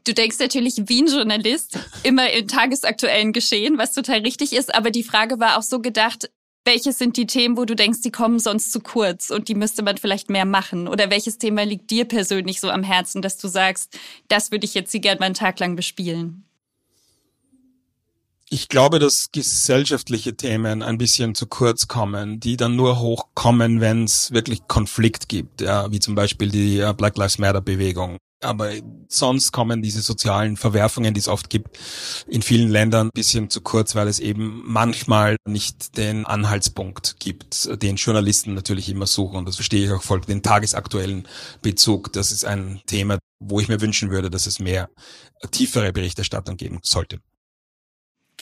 Du 0.05 0.13
denkst 0.13 0.37
natürlich 0.39 0.75
wie 0.87 1.03
ein 1.03 1.07
Journalist 1.07 1.79
immer 2.03 2.31
in 2.31 2.47
tagesaktuellen 2.47 3.33
Geschehen, 3.33 3.79
was 3.79 3.93
total 3.93 4.21
richtig 4.21 4.53
ist. 4.53 4.75
Aber 4.75 4.91
die 4.91 5.03
Frage 5.03 5.41
war 5.41 5.59
auch 5.59 5.63
so 5.63 5.81
gedacht, 5.81 6.31
welches 6.65 6.99
sind 6.99 7.17
die 7.17 7.27
Themen, 7.27 7.57
wo 7.57 7.65
du 7.65 7.75
denkst, 7.75 8.03
die 8.03 8.13
kommen 8.13 8.39
sonst 8.39 8.71
zu 8.71 8.81
kurz 8.81 9.31
und 9.31 9.49
die 9.49 9.55
müsste 9.55 9.83
man 9.83 9.99
vielleicht 9.99 10.31
mehr 10.31 10.45
machen? 10.45 10.87
Oder 10.87 11.11
welches 11.11 11.39
Thema 11.39 11.65
liegt 11.65 11.91
dir 11.91 12.05
persönlich 12.05 12.61
so 12.61 12.71
am 12.71 12.85
Herzen, 12.85 13.23
dass 13.23 13.37
du 13.37 13.49
sagst, 13.49 13.99
das 14.29 14.53
würde 14.53 14.65
ich 14.65 14.75
jetzt 14.75 14.93
sie 14.93 15.01
gern 15.01 15.19
mal 15.19 15.27
einen 15.27 15.35
Tag 15.35 15.59
lang 15.59 15.75
bespielen? 15.75 16.45
Ich 18.53 18.69
glaube, 18.69 18.99
dass 18.99 19.31
gesellschaftliche 19.33 20.37
Themen 20.37 20.83
ein 20.83 20.99
bisschen 20.99 21.35
zu 21.35 21.47
kurz 21.47 21.89
kommen, 21.89 22.39
die 22.39 22.59
dann 22.59 22.77
nur 22.77 23.01
hochkommen, 23.01 23.81
wenn 23.81 24.05
es 24.05 24.31
wirklich 24.31 24.69
Konflikt 24.69 25.31
gibt, 25.31 25.63
ja, 25.63 25.91
wie 25.91 26.01
zum 26.01 26.15
Beispiel 26.15 26.51
die 26.51 26.93
Black 26.99 27.17
Lives 27.17 27.39
Matter 27.39 27.63
Bewegung. 27.63 28.19
Aber 28.43 28.71
sonst 29.09 29.53
kommen 29.53 29.81
diese 29.81 30.03
sozialen 30.03 30.59
Verwerfungen, 30.59 31.15
die 31.15 31.21
es 31.21 31.29
oft 31.29 31.49
gibt, 31.49 31.79
in 32.27 32.43
vielen 32.43 32.69
Ländern 32.69 33.07
ein 33.07 33.15
bisschen 33.15 33.49
zu 33.49 33.63
kurz, 33.63 33.95
weil 33.95 34.07
es 34.07 34.21
eben 34.21 34.63
manchmal 34.67 35.37
nicht 35.49 35.97
den 35.97 36.27
Anhaltspunkt 36.27 37.17
gibt, 37.21 37.83
den 37.83 37.97
Journalisten 37.97 38.53
natürlich 38.53 38.91
immer 38.91 39.07
suchen. 39.07 39.39
Und 39.39 39.49
das 39.49 39.55
verstehe 39.55 39.87
ich 39.87 39.93
auch 39.93 40.03
voll, 40.03 40.21
den 40.21 40.43
tagesaktuellen 40.43 41.27
Bezug. 41.63 42.13
Das 42.13 42.31
ist 42.31 42.45
ein 42.45 42.83
Thema, 42.85 43.19
wo 43.41 43.61
ich 43.61 43.69
mir 43.69 43.81
wünschen 43.81 44.11
würde, 44.11 44.29
dass 44.29 44.47
es 44.47 44.59
mehr 44.59 44.91
tiefere 45.53 45.91
Berichterstattung 45.95 46.59
geben 46.59 46.81
sollte. 46.83 47.19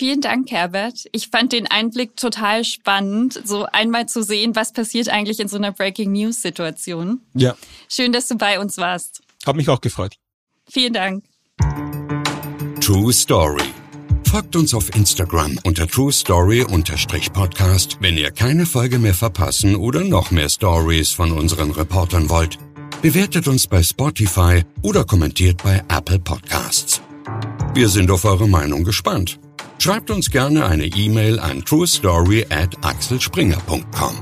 Vielen 0.00 0.22
Dank, 0.22 0.50
Herbert. 0.50 1.04
Ich 1.12 1.28
fand 1.28 1.52
den 1.52 1.66
Einblick 1.66 2.16
total 2.16 2.64
spannend, 2.64 3.38
so 3.44 3.66
einmal 3.66 4.06
zu 4.06 4.22
sehen, 4.22 4.56
was 4.56 4.72
passiert 4.72 5.10
eigentlich 5.10 5.40
in 5.40 5.46
so 5.48 5.58
einer 5.58 5.72
Breaking 5.72 6.12
News 6.12 6.40
Situation. 6.40 7.20
Ja. 7.34 7.54
Schön, 7.86 8.10
dass 8.10 8.26
du 8.26 8.38
bei 8.38 8.58
uns 8.58 8.78
warst. 8.78 9.20
Hab 9.44 9.56
mich 9.56 9.68
auch 9.68 9.82
gefreut. 9.82 10.16
Vielen 10.70 10.94
Dank. 10.94 11.24
True 12.80 13.12
Story. 13.12 13.62
Folgt 14.26 14.56
uns 14.56 14.72
auf 14.72 14.88
Instagram 14.96 15.58
unter 15.64 15.86
True 15.86 16.12
Story-Podcast, 16.12 17.98
wenn 18.00 18.16
ihr 18.16 18.30
keine 18.30 18.64
Folge 18.64 18.98
mehr 18.98 19.12
verpassen 19.12 19.76
oder 19.76 20.02
noch 20.02 20.30
mehr 20.30 20.48
Stories 20.48 21.10
von 21.10 21.30
unseren 21.30 21.72
Reportern 21.72 22.30
wollt. 22.30 22.56
Bewertet 23.02 23.46
uns 23.48 23.66
bei 23.66 23.82
Spotify 23.82 24.62
oder 24.80 25.04
kommentiert 25.04 25.62
bei 25.62 25.84
Apple 25.88 26.20
Podcasts. 26.20 27.02
Wir 27.72 27.88
sind 27.88 28.10
auf 28.10 28.24
eure 28.24 28.48
Meinung 28.48 28.82
gespannt. 28.82 29.38
Schreibt 29.78 30.10
uns 30.10 30.30
gerne 30.30 30.66
eine 30.66 30.86
E-Mail 30.86 31.38
an 31.38 31.64
truestory 31.64 32.44
at 32.50 32.76
axelspringer.com. 32.84 34.14